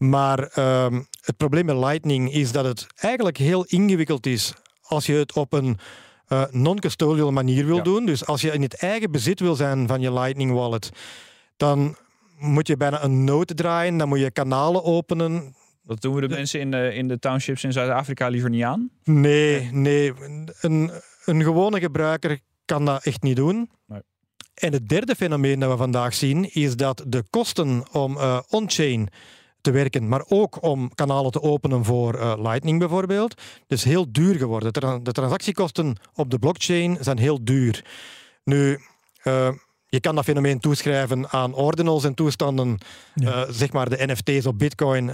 [0.02, 5.14] Maar um, het probleem met Lightning is dat het eigenlijk heel ingewikkeld is als je
[5.14, 5.78] het op een
[6.30, 7.84] uh, non-custodial manier wil ja.
[7.84, 8.06] doen.
[8.06, 10.90] Dus als je in het eigen bezit wil zijn van je Lightning wallet,
[11.58, 11.96] dan
[12.38, 15.56] moet je bijna een node draaien, dan moet je kanalen openen.
[15.84, 18.64] Dat doen we de, de mensen in de, in de townships in Zuid-Afrika liever niet
[18.64, 18.90] aan?
[19.04, 20.14] Nee, nee.
[20.62, 20.92] Een,
[21.26, 23.70] een gewone gebruiker kan dat echt niet doen.
[23.86, 24.02] Nee.
[24.54, 29.10] En het derde fenomeen dat we vandaag zien, is dat de kosten om uh, on-chain
[29.62, 33.41] te werken, maar ook om kanalen te openen voor uh, Lightning bijvoorbeeld.
[33.67, 34.74] Dus heel duur geworden.
[35.04, 37.86] De transactiekosten op de blockchain zijn heel duur.
[38.43, 38.80] Nu,
[39.24, 39.50] uh,
[39.88, 42.78] je kan dat fenomeen toeschrijven aan ordinals en toestanden,
[43.15, 43.45] ja.
[43.45, 45.12] uh, zeg maar de NFT's op Bitcoin,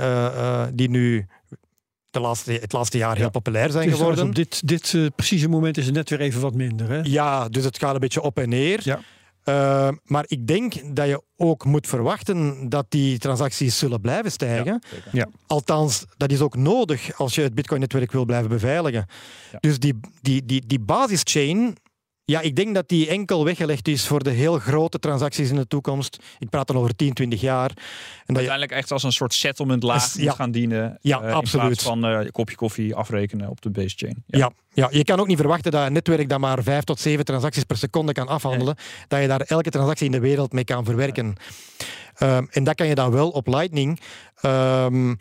[0.73, 1.27] die nu
[2.09, 3.29] de laatste, het laatste jaar heel ja.
[3.29, 4.25] populair zijn geworden.
[4.25, 6.89] Op dit, dit precieze moment is het net weer even wat minder.
[6.89, 6.99] Hè?
[7.03, 8.79] Ja, dus het gaat een beetje op en neer.
[8.83, 8.99] Ja.
[9.49, 14.81] Uh, maar ik denk dat je ook moet verwachten dat die transacties zullen blijven stijgen.
[14.91, 15.27] Ja, ja.
[15.47, 19.05] Althans, dat is ook nodig als je het Bitcoin-netwerk wil blijven beveiligen.
[19.51, 19.57] Ja.
[19.59, 21.75] Dus die, die, die, die basischain,
[22.29, 25.67] ja, ik denk dat die enkel weggelegd is voor de heel grote transacties in de
[25.67, 26.17] toekomst.
[26.39, 27.69] Ik praat dan over 10, 20 jaar.
[27.69, 27.75] En
[28.25, 30.23] dat Uiteindelijk echt als een soort settlement laag ja.
[30.23, 30.97] moet gaan dienen.
[31.01, 31.65] Ja, uh, absoluut.
[31.65, 34.23] In plaats van uh, een kopje koffie afrekenen op de base chain.
[34.25, 34.37] Ja.
[34.37, 34.51] ja.
[34.73, 37.63] Ja, je kan ook niet verwachten dat een netwerk dat maar vijf tot zeven transacties
[37.63, 39.05] per seconde kan afhandelen, nee.
[39.07, 41.35] dat je daar elke transactie in de wereld mee kan verwerken.
[42.17, 42.29] Nee.
[42.29, 43.99] Um, en dat kan je dan wel op Lightning.
[44.41, 45.17] Um,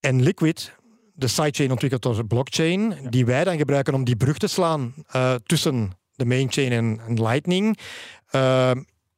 [0.00, 0.74] en Liquid,
[1.20, 3.10] de sidechain ontwikkeld door blockchain, ja.
[3.10, 7.22] die wij dan gebruiken om die brug te slaan uh, tussen de mainchain en, en
[7.22, 7.78] Lightning,
[8.34, 8.70] uh,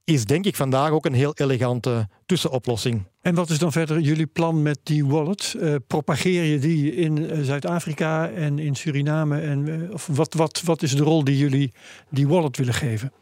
[0.05, 3.05] is denk ik vandaag ook een heel elegante tussenoplossing.
[3.21, 5.55] En wat is dan verder jullie plan met die wallet?
[5.57, 9.41] Uh, propageer je die in Zuid-Afrika en in Suriname?
[9.41, 11.73] En, of wat, wat, wat is de rol die jullie
[12.11, 13.13] die wallet willen geven?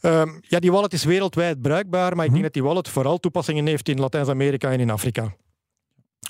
[0.00, 3.66] Um, ja, die wallet is wereldwijd bruikbaar, maar ik denk dat die wallet vooral toepassingen
[3.66, 5.34] heeft in Latijns-Amerika en in Afrika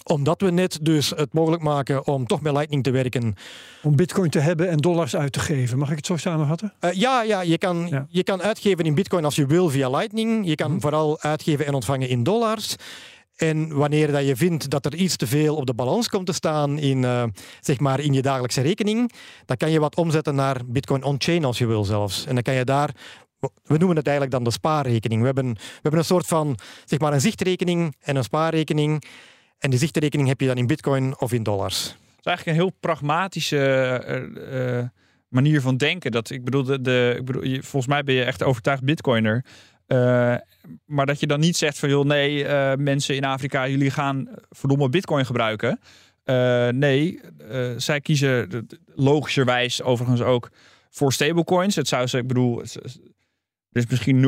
[0.04, 3.34] omdat we net dus het mogelijk maken om toch met Lightning te werken.
[3.82, 5.78] Om bitcoin te hebben en dollars uit te geven.
[5.78, 6.72] Mag ik het zo samenvatten?
[6.80, 8.06] Uh, ja, ja, je kan, ja.
[8.08, 10.46] je kan uitgeven in bitcoin als je wil via Lightning.
[10.46, 10.80] Je kan hm.
[10.80, 12.76] vooral uitgeven en ontvangen in dollars.
[13.36, 16.32] En wanneer dat je vindt dat er iets te veel op de balans komt te
[16.32, 17.22] staan in, uh,
[17.60, 19.12] zeg maar in je dagelijkse rekening,
[19.44, 22.26] dan kan je wat omzetten naar Bitcoin on-chain als je wil zelfs.
[22.26, 22.94] En dan kan je daar
[23.40, 25.20] we noemen het eigenlijk dan de spaarrekening.
[25.20, 29.04] We hebben, we hebben een soort van zeg maar een zichtrekening en een spaarrekening.
[29.58, 31.84] En die zichtrekening heb je dan in bitcoin of in dollars.
[31.84, 33.56] Het is eigenlijk een heel pragmatische
[34.08, 34.84] uh, uh,
[35.28, 36.10] manier van denken.
[36.10, 39.44] Dat, ik bedoel, de, ik bedoel volgens mij ben je echt overtuigd bitcoiner.
[39.86, 40.34] Uh,
[40.84, 42.46] maar dat je dan niet zegt van joh, nee,
[42.76, 45.80] mensen in Afrika, jullie gaan verdomme bitcoin gebruiken.
[46.74, 47.20] nee,
[47.76, 50.50] zij kiezen logischerwijs overigens ook
[50.90, 51.76] voor stablecoins.
[51.76, 52.62] Het zou ze, ik bedoel,
[53.76, 54.26] er is misschien 0,001%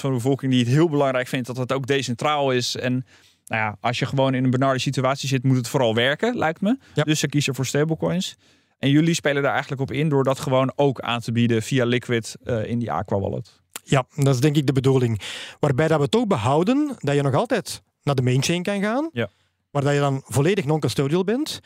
[0.00, 2.76] van de bevolking die het heel belangrijk vindt dat het ook decentraal is.
[2.76, 3.04] En
[3.50, 6.60] nou ja, als je gewoon in een benarde situatie zit, moet het vooral werken, lijkt
[6.60, 6.78] me.
[6.94, 8.36] Dus ze kiezen voor stablecoins.
[8.78, 11.84] En jullie spelen daar eigenlijk op in door dat gewoon ook aan te bieden via
[11.84, 13.60] Liquid uh, in die Aqua Wallet.
[13.84, 15.20] Ja, dat is denk ik de bedoeling.
[15.60, 19.10] Waarbij dat we toch behouden dat je nog altijd naar de mainchain kan gaan.
[19.12, 19.28] Ja.
[19.70, 21.60] Waar dat je dan volledig non-custodial bent.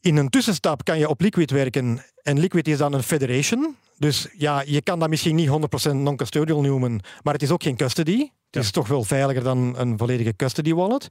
[0.00, 2.04] In een tussenstap kan je op Liquid werken.
[2.22, 3.76] En Liquid is dan een federation.
[3.98, 5.48] Dus ja, je kan dat misschien niet
[5.90, 8.30] 100% non-custodial noemen, maar het is ook geen custody.
[8.54, 11.08] Het is toch wel veiliger dan een volledige custody wallet.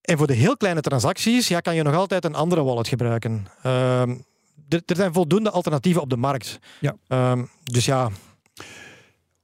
[0.00, 3.46] En voor de heel kleine transacties ja, kan je nog altijd een andere wallet gebruiken.
[3.62, 4.10] Ehm,
[4.68, 6.58] er, er, zijn voldoende alternatieven op de markt.
[6.80, 6.96] Ja.
[7.08, 8.10] Ehm, dus ja.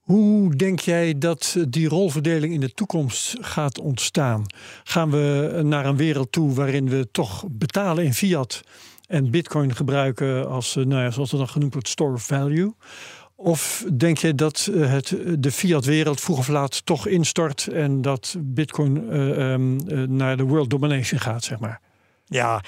[0.01, 4.45] Hoe denk jij dat die rolverdeling in de toekomst gaat ontstaan?
[4.85, 8.63] Gaan we naar een wereld toe waarin we toch betalen in fiat
[9.07, 12.75] en bitcoin gebruiken als, eh, nou ja, zoals het dan genoemd wordt, store of value?
[13.39, 18.37] Of denk je dat eh, het, de fiat-wereld vroeg of laat toch instort en dat
[18.39, 19.77] bitcoin uh, um,
[20.17, 21.81] naar de world domination gaat, zeg maar?
[22.25, 22.63] Ja,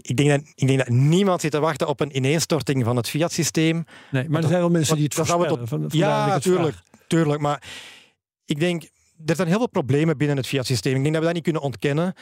[0.00, 3.08] ik denk, dat, ik denk dat niemand zit te wachten op een ineenstorting van het
[3.08, 3.84] fiat-systeem.
[4.10, 5.68] Nee, maar er zijn wel mensen die het voorspellen.
[5.68, 7.40] Tot, ja, tuurlijk, tuurlijk.
[7.40, 7.62] Maar
[8.44, 8.82] ik denk,
[9.26, 10.96] er zijn heel veel problemen binnen het fiat-systeem.
[10.96, 12.14] Ik denk dat we dat niet kunnen ontkennen.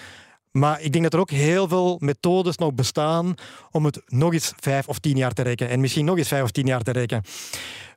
[0.52, 3.34] Maar ik denk dat er ook heel veel methodes nog bestaan
[3.70, 5.68] om het nog eens vijf of tien jaar te rekken.
[5.68, 7.22] En misschien nog eens vijf of tien jaar te rekken.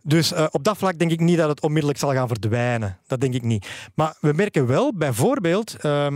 [0.02, 2.98] Dus uh, op dat vlak denk ik niet dat het onmiddellijk zal gaan verdwijnen.
[3.08, 3.68] Dat denk ik niet.
[3.96, 6.08] Maar we merken wel, bijvoorbeeld, uh,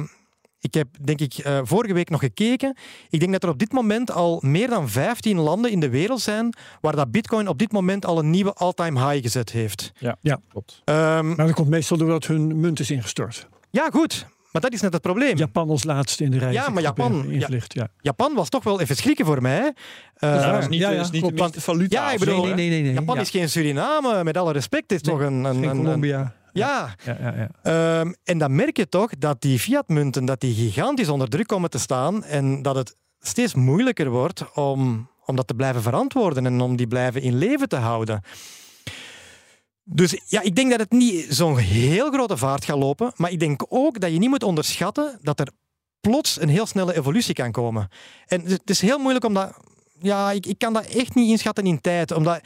[0.59, 2.77] ik heb denk ik uh, vorige week nog gekeken.
[3.09, 6.21] Ik denk dat er op dit moment al meer dan 15 landen in de wereld
[6.21, 9.91] zijn waar dat Bitcoin op dit moment al een nieuwe all-time high gezet heeft.
[9.99, 10.81] Ja, ja klopt.
[10.85, 10.95] Um,
[11.35, 13.47] maar dat komt meestal doordat hun munt is ingestort.
[13.69, 14.27] Ja, goed.
[14.61, 15.37] Maar dat is net het probleem.
[15.37, 16.51] Japan als laatste in de rij.
[16.51, 17.87] Ja, maar Japan, ingelicht, ja.
[18.01, 19.73] Japan was toch wel even schrikken voor mij.
[20.19, 22.01] Uh, dat is niet, ja, ja, is niet, niet de valuta.
[22.01, 24.91] Ja, ik bedoel, nee, nee, nee, nee, Japan is geen Suriname, met alle respect.
[24.91, 25.43] Het is toch een...
[25.43, 26.33] een, een Colombia.
[26.53, 27.99] Ja, ja, ja, ja.
[27.99, 31.69] Um, en dan merk je toch dat die fiatmunten dat die gigantisch onder druk komen
[31.69, 36.61] te staan en dat het steeds moeilijker wordt om, om dat te blijven verantwoorden en
[36.61, 38.21] om die blijven in leven te houden.
[39.89, 43.11] Dus ja, ik denk dat het niet zo'n heel grote vaart gaat lopen.
[43.15, 45.47] Maar ik denk ook dat je niet moet onderschatten dat er
[45.99, 47.89] plots een heel snelle evolutie kan komen.
[48.25, 49.57] En het is heel moeilijk om dat.
[49.99, 52.11] Ja, ik, ik kan dat echt niet inschatten in tijd.
[52.11, 52.41] Omdat,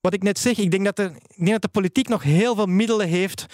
[0.00, 2.54] wat ik net zeg, ik denk dat, er, ik denk dat de politiek nog heel
[2.54, 3.46] veel middelen heeft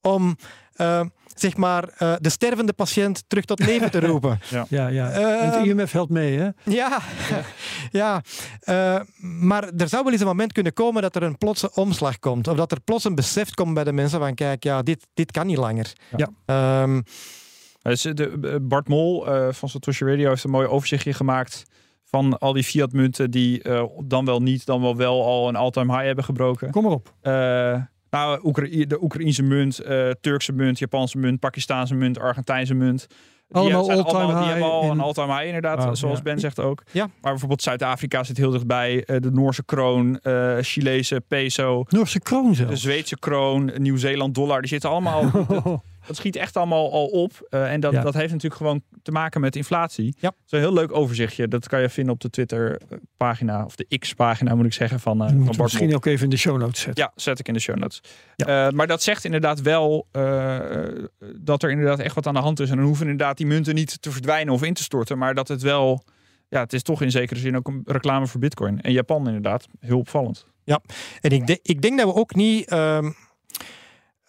[0.00, 0.36] om.
[0.80, 1.00] Uh,
[1.40, 4.40] zeg maar, uh, de stervende patiënt terug tot leven te roepen.
[4.48, 4.88] ja, ja.
[4.88, 5.20] ja.
[5.20, 6.48] Uh, het IMF helpt mee, hè?
[6.64, 7.00] Ja,
[8.00, 8.22] ja.
[8.64, 9.00] Uh,
[9.40, 12.48] maar er zou wel eens een moment kunnen komen dat er een plotse omslag komt.
[12.48, 15.30] Of dat er plots een besef komt bij de mensen van, kijk, ja, dit, dit
[15.30, 15.92] kan niet langer.
[16.16, 16.82] Ja.
[16.82, 17.02] Um,
[17.82, 21.62] dus de, Bart Mol van Satoshi Radio heeft een mooi overzichtje gemaakt
[22.04, 23.62] van al die fiat-munten die
[24.04, 26.70] dan wel niet, dan wel wel al een all-time high hebben gebroken.
[26.70, 27.14] Kom maar op.
[28.10, 33.06] Nou, Oekra de Oekraïnse munt, uh, Turkse munt, Japanse munt, Pakistaanse munt, Argentijnse munt.
[33.52, 34.38] Allemaal die, all-time high.
[34.38, 35.78] Die hebben al een all-time high, inderdaad.
[35.84, 36.22] Oh, zoals ja.
[36.22, 36.82] Ben zegt ook.
[36.90, 37.06] Ja.
[37.20, 39.04] Maar bijvoorbeeld Zuid-Afrika zit heel dichtbij.
[39.06, 41.84] Uh, de Noorse kroon, uh, Chilese peso.
[41.88, 42.72] Noorse kroon zelfs.
[42.72, 44.60] De Zweedse kroon, Nieuw-Zeeland dollar.
[44.60, 45.30] Die zitten allemaal...
[46.10, 47.48] dat schiet echt allemaal al op.
[47.50, 48.02] Uh, en dat, ja.
[48.02, 50.14] dat heeft natuurlijk gewoon te maken met inflatie.
[50.18, 50.28] Ja.
[50.28, 51.48] Dat is een heel leuk overzichtje.
[51.48, 55.00] Dat kan je vinden op de Twitter-pagina, of de X-pagina moet ik zeggen.
[55.00, 57.04] Van, uh, van Bart misschien ook even in de show notes zetten.
[57.04, 58.00] Ja, zet ik in de show notes.
[58.36, 58.66] Ja.
[58.66, 60.06] Uh, maar dat zegt inderdaad wel
[61.36, 62.70] dat er inderdaad echt wat aan de hand is.
[62.70, 65.18] En dan hoeven inderdaad die munten niet te verdwijnen of in te storten.
[65.18, 66.04] Maar dat het wel,
[66.48, 68.80] ja, het is toch in zekere zin ook een reclame voor Bitcoin.
[68.80, 70.46] En Japan inderdaad, heel opvallend.
[70.64, 70.80] Ja,
[71.20, 72.72] en ik, de, ik denk dat we ook niet...
[72.72, 73.14] Um...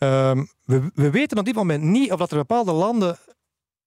[0.03, 3.17] Um, we, we, weten op dit moment niet of dat er bepaalde landen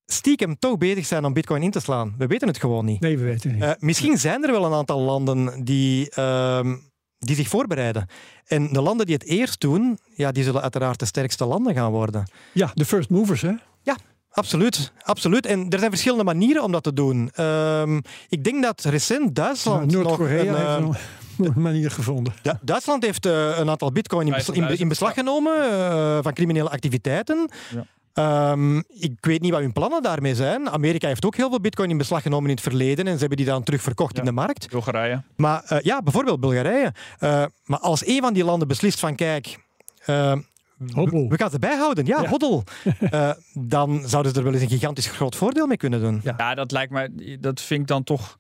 [0.07, 2.15] stiekem toch bezig zijn om bitcoin in te slaan.
[2.19, 3.01] We weten het gewoon niet.
[3.01, 3.69] Nee, we weten het niet.
[3.69, 6.73] Uh, misschien zijn er wel een aantal landen die, uh,
[7.19, 8.09] die zich voorbereiden.
[8.47, 11.91] En de landen die het eerst doen, ja, die zullen uiteraard de sterkste landen gaan
[11.91, 12.31] worden.
[12.53, 13.53] Ja, de first movers, hè?
[13.83, 13.97] Ja,
[14.35, 15.47] Absoluut, absoluut.
[15.47, 17.31] En er zijn verschillende manieren om dat te doen.
[17.41, 19.93] Um, ik denk dat recent Duitsland.
[19.93, 20.99] Ja, Noord-Korea heeft
[21.39, 22.33] een manier gevonden.
[22.43, 26.33] Ja, Duitsland heeft uh, een aantal bitcoin in, bes in, in beslag genomen uh, van
[26.33, 27.49] criminele activiteiten.
[27.75, 27.87] Ja.
[28.15, 30.71] Ehm, ik weet niet wat hun plannen daarmee zijn.
[30.71, 33.37] Amerika heeft ook heel veel bitcoin in beslag genomen in het verleden en ze hebben
[33.37, 34.19] die dan terug verkocht Ja.
[34.21, 34.71] in de markt.
[34.71, 35.23] Bulgarije.
[35.37, 36.93] Maar eh, ja, bijvoorbeeld Bulgarije.
[37.19, 39.59] Eh, maar als een van die landen beslist van kijk,
[40.05, 40.37] eh,
[40.77, 42.29] we gaan ze bijhouden, ja, Ja.
[42.29, 42.65] hoddel.
[43.11, 46.21] Eh, dan zouden ze er wel eens een gigantisch groot voordeel mee kunnen doen.
[46.25, 46.35] Ja.
[46.37, 48.39] Ja, dat lijkt me, dat vind ik dan toch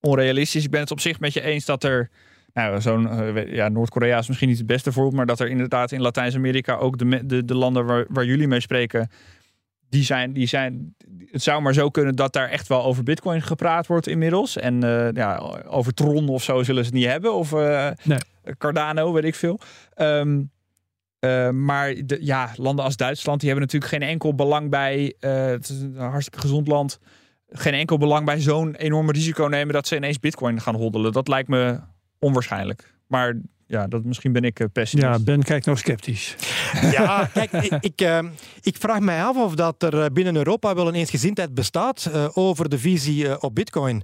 [0.00, 0.64] onrealistisch.
[0.64, 2.10] Ik ben het op zich met je eens dat er,
[2.54, 5.92] nou, zo'n, eh, ja, Noord-Korea is misschien niet het beste voorbeeld, maar dat er inderdaad
[5.92, 9.08] in Latijns-Amerika ook de, de, de landen waar, waar jullie mee spreken,
[9.94, 10.94] die zijn, die zijn,
[11.30, 14.56] het zou maar zo kunnen dat daar echt wel over Bitcoin gepraat wordt inmiddels.
[14.56, 15.36] En eh, ja,
[15.66, 18.18] over Tron of zo zullen ze het niet hebben, of eh, Nee.
[18.58, 19.58] Cardano, weet ik veel.
[19.94, 20.42] Ehm,
[21.18, 25.14] eh, maar de, ja, landen als Duitsland, die hebben natuurlijk geen enkel belang bij.
[25.18, 26.98] het is een hartstikke gezond land.
[27.48, 31.12] Geen enkel belang bij zo'n enorme risico nemen dat ze ineens Bitcoin gaan hoddelen.
[31.12, 31.80] Dat lijkt me
[32.24, 32.94] onwaarschijnlijk.
[33.06, 35.08] Maar ja, dat, misschien ben ik eh, pessimist.
[35.08, 36.36] Ja, Ben kijkt nou sceptisch.
[36.90, 38.18] Ja, kijk, ik, ik, eh,
[38.62, 42.28] ik vraag mij af of dat er eh, binnen Europa wel een eensgezindheid bestaat eh,
[42.32, 44.02] over de visie eh, op bitcoin.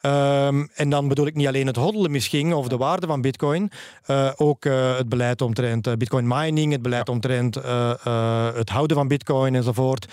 [0.00, 3.70] Ehm, en dan bedoel ik niet alleen het hoddelen misschien of de waarde van bitcoin,
[4.04, 8.68] eh, ook eh, het beleid omtrent eh, bitcoin mining, het beleid omtrent eh, eh, het
[8.68, 10.06] houden van bitcoin enzovoort.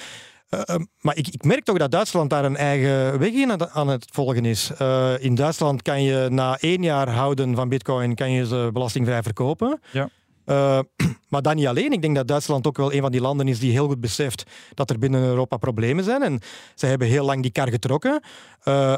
[0.49, 3.69] Eh, eh, maar ik, ik merk toch dat Duitsland daar een eigen weg in aan-
[3.69, 4.71] aan het volgen is.
[4.77, 9.23] Eh, in Duitsland kan je na één jaar houden van bitcoin kan je ze belastingvrij
[9.23, 9.79] verkopen.
[9.91, 10.09] Ja.
[10.45, 10.79] Eh,
[11.29, 11.91] maar dan niet alleen.
[11.91, 14.43] Ik denk dat Duitsland ook wel een van die landen is die heel goed beseft
[14.73, 16.23] dat er binnen Europa problemen zijn.
[16.23, 16.39] En
[16.75, 18.21] ze hebben heel lang die kar getrokken.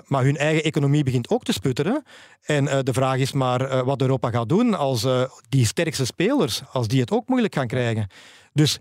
[0.06, 2.04] Maar hun eigen economie begint ook te sputteren.
[2.42, 5.08] En de vraag is maar wat Europa gaat doen als
[5.50, 8.08] die sterkste spelers, als die het ook moeilijk gaan krijgen.
[8.54, 8.80] Dus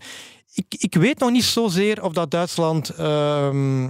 [0.67, 3.89] ik, ik weet nog niet zozeer of dat Duitsland ehm,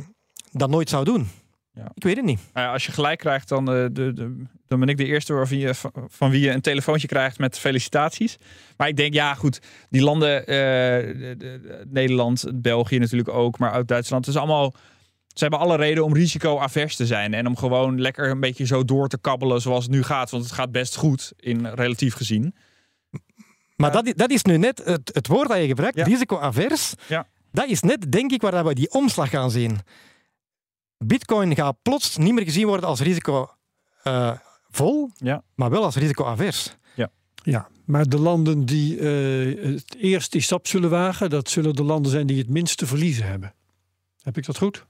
[0.51, 1.28] dat nooit zou doen.
[1.74, 1.91] Ja.
[1.93, 2.39] Ik weet het niet.
[2.53, 5.34] Nou ja, als je gelijk krijgt, dan, eh, de, de, dan ben ik de eerste
[5.34, 8.38] waarvan je, van, van wie je een telefoontje krijgt met felicitaties.
[8.78, 9.59] Maar ik denk, ja goed,
[9.89, 14.74] die landen, eh, de- de- Nederland, België natuurlijk ook, maar ook Duitsland, het is allemaal...
[15.28, 17.34] Ze hebben alle reden om risico-avers te zijn.
[17.34, 20.30] En om gewoon lekker een beetje zo door te kabbelen zoals het nu gaat.
[20.30, 22.55] Want het gaat best goed, in relatief gezien.
[23.80, 23.96] Maar Ja.
[23.96, 26.04] dat, is, dat is nu net het, het woord dat je gebruikt, Ja.
[26.04, 26.94] risicoavers.
[27.08, 27.28] Ja.
[27.52, 29.80] Dat is net, denk ik, waar dat we die omslag gaan zien.
[30.98, 35.44] Bitcoin gaat plots niet meer gezien worden als risicovol, Ja.
[35.56, 36.78] maar wel als risicoavers.
[37.44, 41.84] Ja, maar de landen die eh, het eerst die stap zullen wagen, dat zullen de
[41.84, 43.54] landen zijn die het minste verliezen hebben.
[44.22, 44.86] Heb ik dat goed?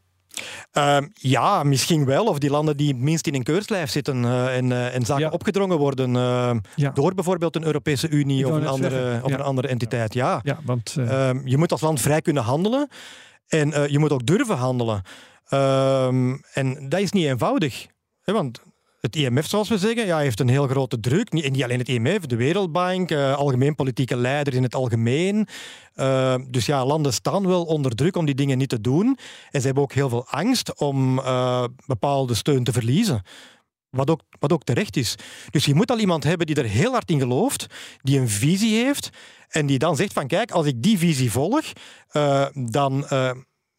[0.71, 2.25] Ehm, ja, misschien wel.
[2.25, 5.29] Of die landen die het minst in een keurslijf zitten eh, en, en zaken Ja.
[5.29, 6.89] opgedrongen worden eh, Ja.
[6.89, 9.35] door bijvoorbeeld een Europese Unie of een, andere, of ja.
[9.35, 10.13] een andere entiteit.
[10.13, 10.39] Ja.
[10.43, 12.87] Ja, want eh, Ehm, je moet als land vrij kunnen handelen
[13.47, 15.01] en je moet ook durven handelen.
[15.47, 17.87] Ehm, en dat is niet eenvoudig.
[18.21, 18.61] Hè, want
[18.99, 21.31] het IMF, zoals we zeggen, ja, heeft een heel grote druk.
[21.31, 25.47] Niet, en niet alleen het IMF, de Wereldbank, eh, algemeen politieke leiders in het algemeen.
[25.95, 29.17] Ehm, dus ja, landen staan wel onder druk om die dingen niet te doen.
[29.51, 33.21] En ze hebben ook heel veel angst om eh, bepaalde steun te verliezen.
[33.89, 35.15] Wat ook, wat ook terecht is.
[35.49, 37.65] Dus je moet al iemand hebben die er heel hard in gelooft,
[38.01, 39.09] die een visie heeft
[39.47, 41.65] en die dan zegt van kijk, als ik die visie volg,
[42.07, 43.31] eh, dan, eh,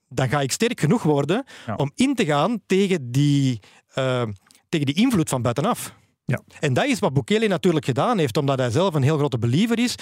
[0.09, 1.75] dan ga ik sterk genoeg worden Ja.
[1.75, 3.59] om in te gaan tegen die,
[3.93, 4.23] eh,
[4.71, 5.95] tegen die invloed van buitenaf.
[6.25, 6.41] Ja.
[6.61, 9.79] En dat is wat Bukele natuurlijk gedaan heeft, omdat hij zelf een heel grote believer
[9.79, 9.95] is.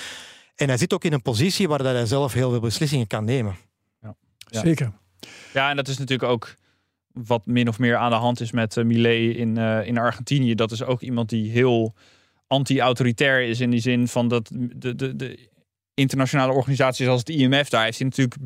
[0.55, 3.25] En hij zit ook in een positie waar dat hij zelf heel veel beslissingen kan
[3.25, 3.57] nemen.
[4.01, 4.15] Ja.
[4.63, 4.93] zeker.
[5.53, 6.55] Ja, en dat is natuurlijk ook
[7.13, 10.55] wat min of meer aan de hand is met uh, Milei in, eh, in Argentinië.
[10.55, 11.95] Dat is ook iemand die heel
[12.47, 15.49] anti-autoritair is in die zin van dat de, de, de
[15.95, 18.41] internationale organisaties als het IMF, daar heeft hij natuurlijk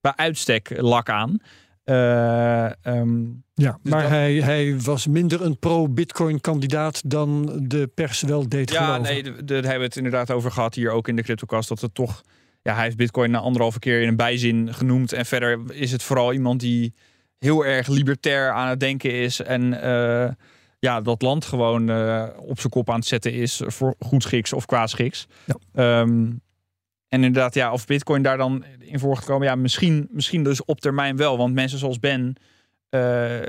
[0.00, 1.38] bij uitstek lak aan.
[1.84, 3.22] Eh, ehm,
[3.56, 8.70] Ja, Dus maar dat- hij, hij was minder een pro-Bitcoin-kandidaat dan de pers wel deed
[8.70, 9.02] ja, geloven.
[9.02, 11.68] nee, de- de- daar hebben we het inderdaad over gehad hier ook in de CryptoCast.
[11.68, 12.22] Dat het toch,
[12.62, 15.12] ja, hij heeft Bitcoin na anderhalve keer in een bijzin genoemd.
[15.12, 16.94] En verder is het vooral iemand die
[17.38, 19.40] heel erg libertair aan het denken is.
[19.40, 20.30] En eh,
[20.78, 24.66] ja, dat land gewoon eh, op zijn kop aan het zetten is voor goedschiks of
[24.66, 25.26] kwaadschiks.
[25.44, 25.54] Ja.
[25.72, 26.30] Ehm,
[27.08, 30.64] en inderdaad, ja, of Bitcoin daar dan in voor gaat komen, ja, misschien, misschien dus
[30.64, 31.36] op termijn wel.
[31.36, 32.36] Want mensen zoals Ben,
[32.88, 33.40] eh,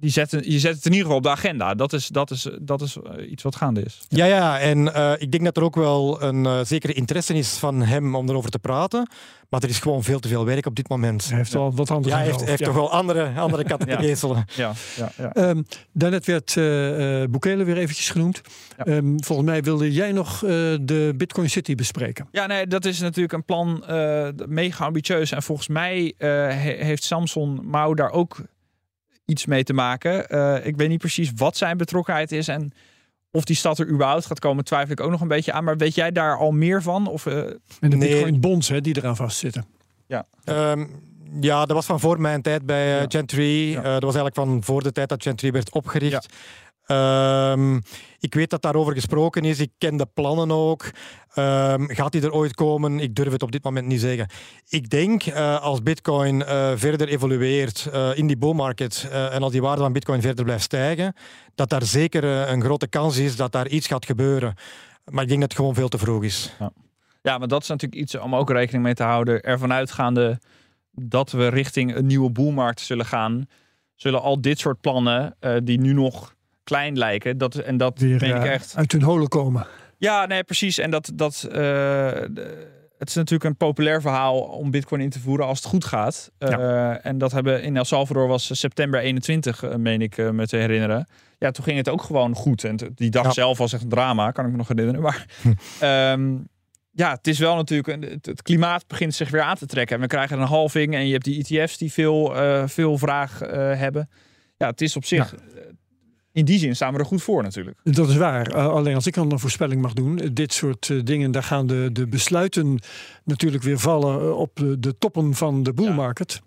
[0.00, 1.74] die zetten, je zet het in ieder geval op de agenda.
[1.74, 4.00] Dat is, dat is, dat is eh, iets wat gaande is.
[4.08, 7.48] Ja, ja, en eh, ik denk dat er ook wel een eh, zekere interesse is
[7.52, 9.08] van hem om erover te praten.
[9.48, 11.28] Maar er is gewoon veel te veel werk op dit moment.
[11.28, 13.96] Hij heeft wel wat anders Ja, hij heeft, toch wel andere, andere katten Ja.
[13.96, 14.44] te gezelen.
[14.54, 15.24] Ja, ja, ja.
[15.24, 15.32] ja.
[15.32, 18.40] Ehm, daarnet werd eh eh Bukele weer eventjes genoemd.
[18.76, 18.84] Ja.
[18.84, 22.28] Ehm, volgens mij wilde jij nog eh, de Bitcoin City bespreken.
[22.30, 25.30] Ja, nee, dat is natuurlijk een plan eh, mega ambitieus.
[25.32, 28.36] En volgens mij eh, he- heeft Samson Mao daar ook
[29.26, 30.28] iets mee te maken.
[30.28, 32.72] Eh, ik weet niet precies wat zijn betrokkenheid is en
[33.30, 35.64] of die stad er überhaupt gaat komen, twijfel ik ook nog een beetje aan.
[35.64, 37.06] Maar weet jij daar al meer van?
[37.06, 38.08] Of, eh, En de Nee.
[38.08, 39.64] Bitcoin bonds hè, die eraan vastzitten.
[40.06, 40.26] Ja.
[40.44, 40.84] Ehm,
[41.40, 43.04] ja, dat was van voor mijn tijd bij uh, Ja.
[43.08, 43.70] Gentry.
[43.70, 43.78] Ja.
[43.78, 46.26] Eh, dat was eigenlijk van voor de tijd dat Gentry werd opgericht.
[46.86, 47.76] Ehm,
[48.20, 49.60] ik weet dat daarover gesproken is.
[49.60, 50.90] Ik ken de plannen ook.
[51.34, 53.00] Ehm, gaat die er ooit komen?
[53.00, 54.28] Ik durf het op dit moment niet zeggen.
[54.68, 59.52] Ik denk eh, als Bitcoin eh, verder evolueert eh, in die bull market en als
[59.52, 61.14] die waarde van Bitcoin verder blijft stijgen,
[61.54, 64.54] dat daar zeker een grote kans is dat daar iets gaat gebeuren.
[65.04, 66.52] Maar ik denk dat het gewoon veel te vroeg is.
[67.22, 69.40] Ja, maar dat is natuurlijk iets om ook rekening mee te houden.
[69.40, 70.40] Ervan uitgaande
[70.90, 73.46] dat we richting een nieuwe boelmarkt zullen gaan,
[73.94, 76.35] zullen al dit soort plannen, die nu nog
[76.66, 78.74] klein lijken, dat, en dat Weer ik eh, echt.
[78.76, 79.66] uit hun holen komen.
[79.98, 80.78] Ja, nee, precies.
[80.78, 81.52] En dat, dat eh,
[82.30, 85.84] de- het is natuurlijk een populair verhaal om Bitcoin in te voeren als het goed
[85.84, 86.30] gaat.
[86.38, 90.56] Eh, en dat hebben in El Salvador was september 21, eh, meen ik me te
[90.56, 91.08] herinneren.
[91.38, 92.64] Ja, toen ging het ook gewoon goed.
[92.64, 93.30] En die dag Ja.
[93.30, 95.00] zelf was echt een drama, kan ik me nog herinneren.
[95.02, 95.52] Maar Hm.
[95.80, 96.36] ehm,
[96.92, 97.88] ja, het is wel natuurlijk.
[97.88, 99.96] een- Het, het klimaat begint zich weer aan te trekken.
[99.96, 100.94] En we krijgen een halving.
[100.94, 102.32] En je hebt die ETF's die veel,
[102.68, 103.38] veel vraag
[103.78, 104.08] hebben.
[104.56, 105.34] Ja, het is op zich.
[106.36, 107.78] In die zin staan we er goed voor natuurlijk.
[107.82, 108.54] Dat is waar.
[108.54, 111.66] Uh, alleen als ik dan een voorspelling mag doen, dit soort uh, dingen, daar gaan
[111.66, 112.78] de, de besluiten
[113.24, 116.40] natuurlijk weer vallen uh, op de, de, toppen van de bull market.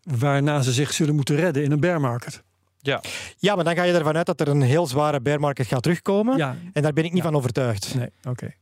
[0.00, 0.16] Ja.
[0.18, 2.42] Waarna ze zich zullen moeten redden in een bear market.
[2.78, 3.02] Ja.
[3.38, 5.82] ja, maar dan ga je ervan uit dat er een heel zware bear market gaat
[5.82, 6.36] terugkomen.
[6.36, 6.56] Ja.
[6.72, 7.28] En daar ben ik niet ja.
[7.28, 7.94] van overtuigd.
[7.94, 8.28] Nee, oké.
[8.28, 8.56] Okay.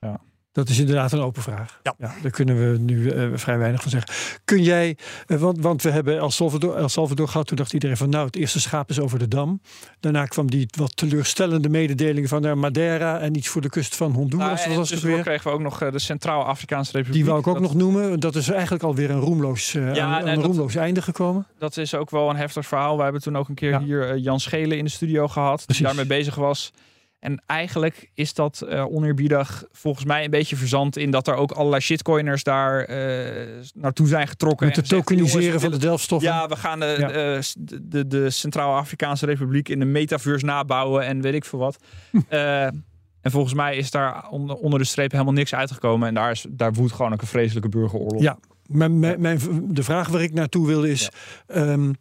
[0.00, 0.20] Ja.
[0.52, 1.80] Dat is inderdaad een open vraag.
[1.82, 1.94] Ja.
[1.98, 4.14] ja daar kunnen we nu uh, vrij weinig van zeggen.
[4.44, 4.96] Kun jij,
[5.26, 8.26] uh, want, want we hebben El Salvador, El Salvador gehad, toen dacht iedereen van nou,
[8.26, 9.60] het eerste schaap is over de dam.
[10.00, 14.12] Daarna kwam die wat teleurstellende mededeling van uh, Madeira en iets voor de kust van
[14.12, 14.46] Honduras.
[14.46, 15.22] Nou, dat was dus het weer.
[15.22, 17.16] kregen we ook nog de Centraal-Afrikaanse Republiek.
[17.16, 18.20] Die wou ik ook dat, nog noemen.
[18.20, 21.46] Dat is eigenlijk alweer een roemloos, ja, aan, nee, een dat, roemloos einde gekomen.
[21.58, 22.96] Dat is ook wel een heftig verhaal.
[22.96, 23.80] We hebben toen ook een keer ja.
[23.80, 26.72] hier Jan Schelen in de studio gehad, die daarmee bezig was.
[27.22, 31.50] En eigenlijk is dat uh, oneerbiedig volgens mij een beetje verzand in dat er ook
[31.50, 34.66] allerlei shitcoiners daar uh, naartoe zijn getrokken.
[34.66, 36.30] Met het tokeniseren jongens, van de delfstoffen.
[36.30, 37.08] Ja, we gaan de, ja.
[37.58, 41.78] de, de, de Centraal-Afrikaanse Republiek in de metaverse nabouwen en weet ik veel wat.
[42.30, 42.64] uh,
[43.26, 46.08] en volgens mij is daar onder, onder, de streep helemaal niks uitgekomen.
[46.08, 48.22] En daar, is, daar woedt gewoon ook een vreselijke burgeroorlog.
[48.22, 51.10] Ja, mijn, mijn, mijn, de vraag waar ik naartoe wil is...
[51.46, 51.72] Ja.
[51.72, 51.94] Um,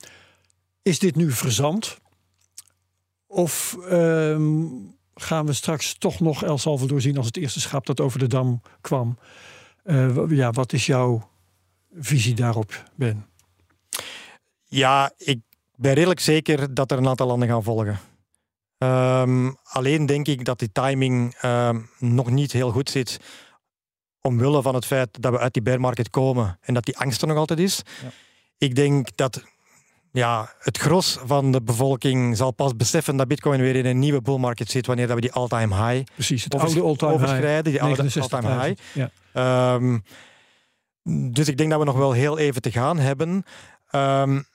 [0.81, 1.97] is dit nu verzand?
[3.27, 3.77] Of...
[3.91, 8.19] Um, gaan we straks toch nog El Salvador zien als het eerste schap dat over
[8.19, 9.17] de dam kwam.
[9.83, 11.29] Uh, ja, wat is jouw
[11.93, 13.25] visie daarop, Ben?
[14.65, 15.39] Ja, ik
[15.75, 17.99] ben redelijk zeker dat er een aantal landen gaan volgen.
[18.77, 23.19] Um, alleen denk ik dat die timing um, nog niet heel goed zit.
[24.21, 27.21] Omwille van het feit dat we uit die bear market komen en dat die angst
[27.21, 27.81] er nog altijd is.
[28.01, 28.11] Ja.
[28.57, 29.43] Ik denk dat
[30.11, 34.21] ja, het gros van de bevolking zal pas beseffen dat Bitcoin weer in een nieuwe
[34.21, 37.23] bull market zit wanneer dat we die all-time high Precies, het oude all-time high.
[37.23, 38.81] overschrijden, die oude all-time high.
[38.93, 39.73] Ja.
[39.73, 40.03] Um,
[41.33, 43.43] dus ik denk dat we nog wel heel even te gaan hebben.
[43.91, 44.45] Um,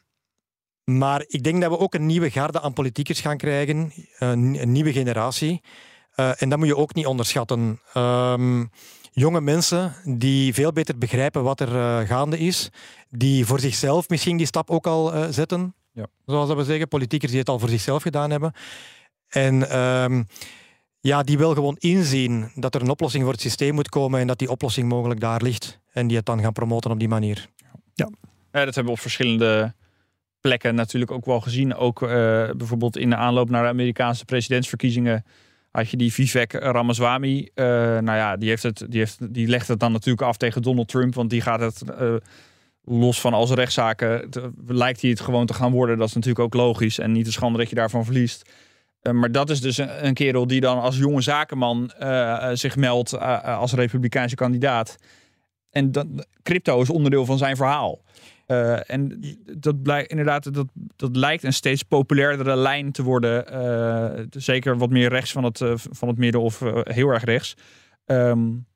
[0.85, 4.73] maar ik denk dat we ook een nieuwe garde aan politiekers gaan krijgen, een, een
[4.73, 5.63] nieuwe generatie.
[6.17, 7.81] Uh, en dat moet je ook niet onderschatten.
[7.95, 8.71] Um,
[9.21, 12.71] jonge mensen die veel beter begrijpen wat er uh, gaande is,
[13.11, 15.75] die voor zichzelf misschien die stap ook al uh, zetten.
[15.93, 16.07] Ja.
[16.27, 18.53] Zoals dat we zeggen, politiekers die het al voor zichzelf gedaan hebben.
[19.29, 20.27] En um,
[21.01, 24.27] ja, die wil gewoon inzien dat er een oplossing voor het systeem moet komen en
[24.27, 25.81] dat die oplossing mogelijk daar ligt.
[25.93, 27.49] En die het dan gaan promoten op die manier.
[27.95, 28.11] Ja,
[28.53, 29.75] ja dat hebben we op verschillende
[30.41, 31.75] plekken natuurlijk ook wel gezien.
[31.75, 32.09] Ook uh,
[32.57, 35.25] bijvoorbeeld in de aanloop naar de Amerikaanse presidentsverkiezingen
[35.77, 37.49] had je die Vivek Ramaswamy.
[37.55, 37.67] Uh,
[37.99, 40.89] nou ja, die, heeft het, die, heeft, die legt het dan natuurlijk af tegen Donald
[40.89, 41.15] Trump.
[41.15, 42.15] Want die gaat het uh,
[42.85, 44.31] los van als rechtszaken.
[44.31, 45.99] Te, lijkt hij het gewoon te gaan worden.
[45.99, 46.99] Dat is natuurlijk ook logisch.
[46.99, 48.51] En niet de schande dat je daarvan verliest.
[49.03, 51.91] Uh, maar dat is dus een, kerel die dan als jonge zakenman
[52.53, 54.97] zich meldt als republikeinse kandidaat.
[55.71, 58.01] En dan, crypto is onderdeel van zijn verhaal.
[58.47, 59.21] Uh, en
[59.57, 60.67] dat blijkt inderdaad, dat,
[60.97, 63.45] dat lijkt een steeds populairdere lijn te worden.
[63.53, 67.57] Uh, zeker wat meer rechts van het, uh, van het midden of heel erg rechts.
[68.07, 68.67] Um,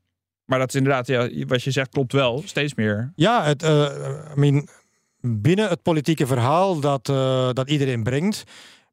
[0.44, 2.42] maar dat is inderdaad, ja, wat je zegt, klopt wel.
[2.44, 3.12] Steeds meer.
[3.14, 4.68] Ja, het, I mean,
[5.20, 7.06] binnen het politieke verhaal dat,
[7.56, 8.44] dat iedereen brengt,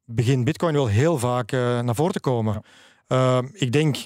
[0.04, 2.62] begint Bitcoin wel heel vaak naar voren te komen.
[3.06, 3.42] Ja.
[3.52, 3.96] ik denk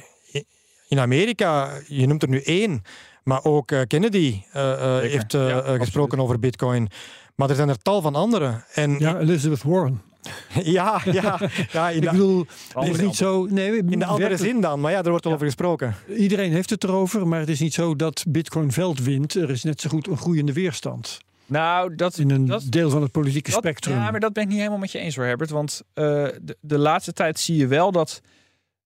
[0.88, 2.82] in Amerika, je noemt er nu één.
[3.24, 6.88] Maar ook uh, Kennedy uh, uh, heeft ja, gesproken over Bitcoin.
[7.34, 8.64] Maar er zijn er tal van anderen.
[8.74, 10.02] En ja, Elizabeth Warren.
[10.78, 11.40] ja, ja,
[11.72, 11.90] ja.
[11.90, 13.46] ik bedoel, het is niet zo.
[13.46, 15.38] Nee, in de andere zin dan, maar ja, er wordt wel ja.
[15.38, 15.94] over gesproken.
[16.16, 19.34] Iedereen heeft het erover, maar het is niet zo dat Bitcoin veld wint.
[19.34, 21.18] Er is net zo goed een groeiende weerstand.
[21.46, 23.96] Nou, dat in een dat, deel van het politieke dat, spectrum.
[23.96, 25.50] Ja, maar dat ben ik niet helemaal met je eens hoor, Herbert.
[25.50, 28.20] Want de, de laatste tijd zie je wel dat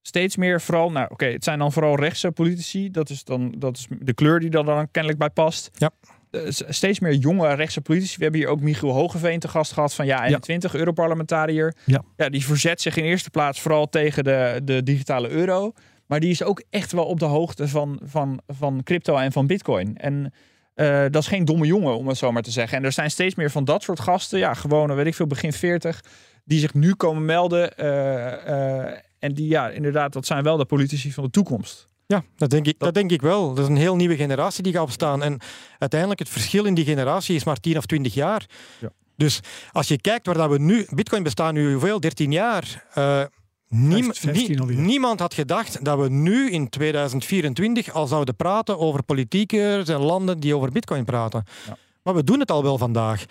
[0.07, 2.91] steeds meer vooral, nou oké, okay, het zijn dan vooral rechtse politici.
[2.91, 5.69] Dat is dan dat is de kleur die dan, dan kennelijk bij past.
[5.73, 5.91] Ja.
[6.31, 8.17] eh, steeds meer jonge rechtse politici.
[8.17, 11.75] We hebben hier ook Michiel Hogeveen te gast gehad van ja 21 Europarlementariër.
[11.85, 12.01] Ja.
[12.17, 15.73] ja, die verzet zich in eerste plaats vooral tegen de, de digitale euro.
[16.05, 19.47] Maar die is ook echt wel op de hoogte van, van, van crypto en van
[19.47, 19.97] bitcoin.
[19.97, 20.33] En
[20.73, 22.77] eh, dat is geen domme jongen, om het zo maar te zeggen.
[22.77, 25.53] En er zijn steeds meer van dat soort gasten, ja, gewoon, weet ik veel, begin
[25.53, 26.03] 40,
[26.43, 27.77] die zich nu komen melden.
[27.77, 31.87] eh, en die, ja, inderdaad, dat zijn wel de politici van de toekomst.
[32.05, 32.93] Ja, dat denk, ik, dat...
[32.93, 33.53] denk ik wel.
[33.53, 35.23] Dat is een heel nieuwe generatie die gaat opstaan.
[35.23, 35.39] En
[35.79, 38.45] uiteindelijk, het verschil in die generatie is maar 10 of 20 jaar.
[38.79, 38.89] Ja.
[39.15, 39.39] Dus
[39.71, 40.85] als je kijkt waar dat we nu...
[40.89, 41.99] Bitcoin bestaat nu hoeveel?
[41.99, 42.85] 13 jaar.
[42.93, 43.21] Eh,
[43.67, 44.77] niem- 15 nie- alweer.
[44.77, 50.39] niemand had gedacht dat we nu in 2024 al zouden praten over politiekers en landen
[50.39, 51.43] die over bitcoin praten.
[51.67, 51.77] Ja.
[52.03, 53.25] Maar we doen het al wel vandaag.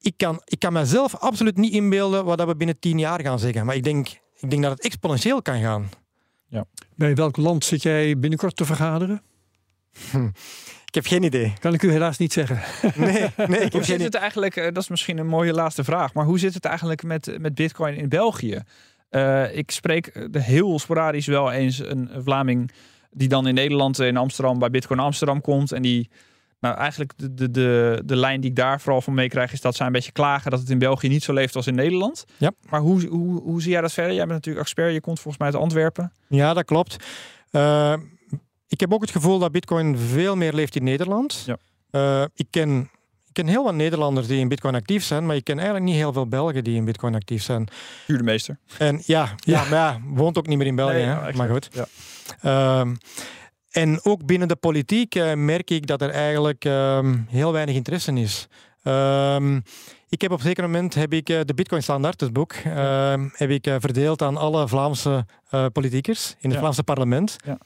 [0.00, 3.38] Ik kan, ik kan mezelf absoluut niet inbeelden wat dat we binnen 10 jaar gaan
[3.38, 3.66] zeggen.
[3.66, 4.08] Maar ik denk,
[4.38, 5.88] ik denk dat het exponentieel kan gaan.
[6.94, 9.22] Bij welk land zit jij binnenkort te vergaderen?
[10.86, 11.52] Ik heb geen idee.
[11.60, 12.60] Kan ik u helaas niet zeggen.
[12.96, 14.06] Nee, nee ik Hoe heb geen zit idee.
[14.06, 17.02] het eigenlijk, eh, dat is misschien een mooie laatste vraag, maar hoe zit het eigenlijk
[17.02, 18.62] met, met Bitcoin in België?
[19.08, 22.70] Eh, ik spreek eh, heel sporadisch wel eens een Vlaming
[23.10, 25.72] die dan in Nederland, in Amsterdam, bij Bitcoin Amsterdam komt.
[25.72, 26.10] En die,
[26.60, 29.76] nou eigenlijk de, de, de, de lijn die ik daar vooral van meekrijg, is dat
[29.76, 32.24] zij een beetje klagen dat het in België niet zo leeft als in Nederland.
[32.36, 32.52] Ja.
[32.68, 34.12] Maar hoe, hoe, hoe zie jij dat verder?
[34.12, 36.12] Jij bent natuurlijk expert, je komt volgens mij uit Antwerpen.
[36.28, 36.96] Ja, dat klopt.
[37.50, 37.94] Eh,
[38.68, 41.42] ik heb ook het gevoel dat Bitcoin veel meer leeft in Nederland.
[41.46, 41.56] Ja.
[41.90, 42.90] Eh, ik, ken,
[43.26, 45.96] ik ken heel wat Nederlanders die in Bitcoin actief zijn, maar ik ken eigenlijk niet
[45.96, 47.68] heel veel Belgen die in Bitcoin actief zijn.
[48.06, 48.58] Puur de meester.
[48.78, 49.60] En ja, ja.
[49.60, 51.10] maar ja, woont ook niet meer in België, Nee, hè?
[51.10, 51.36] ja, exact.
[51.36, 51.68] maar goed.
[51.72, 51.86] Ja.
[52.40, 52.94] Ehm,
[53.76, 58.12] en ook binnen de politiek eh, merk ik dat er eigenlijk ehm, heel weinig interesse
[58.12, 58.48] is.
[58.82, 59.60] Ehm,
[60.08, 63.28] ik heb op een zeker moment heb ik, eh, de Bitcoin Standaard, het boek, ehm,
[63.32, 65.26] heb ik eh, verdeeld aan alle Vlaamse
[65.72, 66.58] politiekers in het Ja.
[66.58, 67.36] Vlaamse parlement.
[67.44, 67.58] Ja.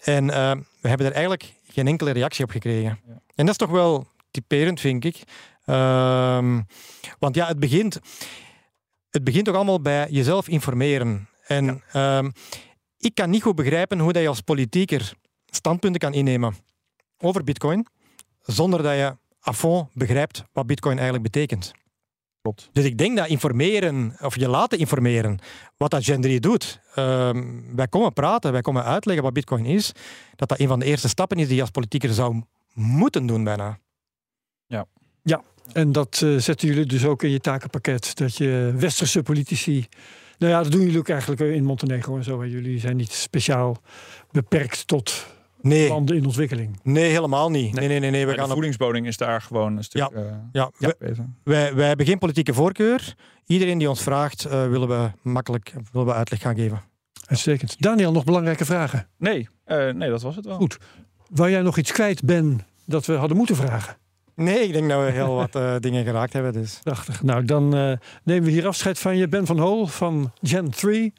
[0.00, 0.26] En
[0.80, 2.98] we hebben er eigenlijk geen enkele reactie op gekregen.
[3.06, 3.20] Ja.
[3.34, 5.22] En dat is toch wel typerend, vind ik.
[7.18, 7.98] Want ja, het begint,
[9.10, 11.28] het begint toch allemaal bij jezelf informeren.
[11.46, 11.82] En
[12.98, 15.12] ik kan niet goed begrijpen hoe dat je als politieker
[15.54, 16.54] standpunten kan innemen
[17.18, 17.86] over bitcoin,
[18.42, 19.16] zonder dat je
[19.48, 21.72] à fond begrijpt wat bitcoin eigenlijk betekent.
[22.42, 22.68] Klopt.
[22.72, 25.38] Dus ik denk dat informeren, of je laten informeren,
[25.76, 26.80] wat dat Gen 3 doet.
[26.94, 29.92] Ehm, wij komen praten, wij komen uitleggen wat bitcoin is,
[30.36, 32.42] dat dat een van de eerste stappen is die je als politieker zou
[32.72, 33.78] moeten doen bijna.
[35.72, 38.16] En dat eh, zetten jullie dus ook in je takenpakket.
[38.16, 39.86] Dat je westerse politici.
[40.38, 42.40] Nou ja, dat doen jullie ook eigenlijk in Montenegro en zo.
[42.40, 42.46] hè.
[42.46, 43.76] Jullie zijn niet speciaal
[44.30, 45.26] beperkt tot
[45.62, 46.80] Nee, landen in ontwikkeling.
[46.82, 47.74] nee helemaal niet.
[47.74, 48.10] Nee, nee, nee.
[48.10, 48.24] nee.
[48.26, 51.24] We de gaan op, voedingsboding is daar gewoon een stuk eh, ja, we- beter.
[51.44, 53.14] wij, wij hebben geen politieke voorkeur.
[53.46, 56.80] Iedereen die ons vraagt, eh, willen we makkelijk willen we uitleg gaan geven.
[57.26, 57.76] Uitstekend.
[57.78, 59.08] Daniel, nog belangrijke vragen.
[59.18, 60.56] Nee, eh, nee, dat was het wel.
[60.56, 60.78] Goed.
[61.30, 63.96] Waar jij nog iets kwijt bent dat we hadden moeten vragen.
[64.34, 66.52] Nee, ik denk dat we heel wat eh, dingen geraakt hebben.
[66.52, 66.80] Dus.
[66.82, 67.22] Prachtig.
[67.22, 67.92] Nou, dan eh,
[68.24, 69.28] nemen we hier afscheid van je.
[69.28, 71.12] Ben van Hol van Gen 3.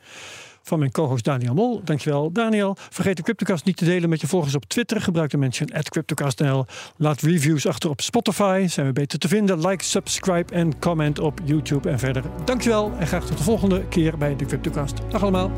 [0.63, 1.81] Van mijn co-host Daniel Mol.
[1.83, 2.77] Dankjewel, Daniel.
[2.89, 5.01] Vergeet de Cryptocast niet te delen met je volgers op Twitter.
[5.01, 6.65] Gebruik de mention CryptocastNL.
[6.97, 8.65] Laat reviews achter op Spotify.
[8.67, 9.67] Zijn we beter te vinden.
[9.67, 12.23] Like, subscribe en comment op YouTube en verder.
[12.45, 14.97] Dankjewel en graag tot de volgende keer bij de Cryptocast.
[15.09, 15.51] Dag allemaal.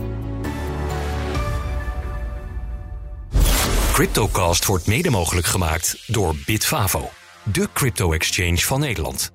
[3.92, 7.10] Cryptocast wordt mede mogelijk gemaakt door Bitfavo,
[7.44, 9.35] de crypto-exchange van Nederland.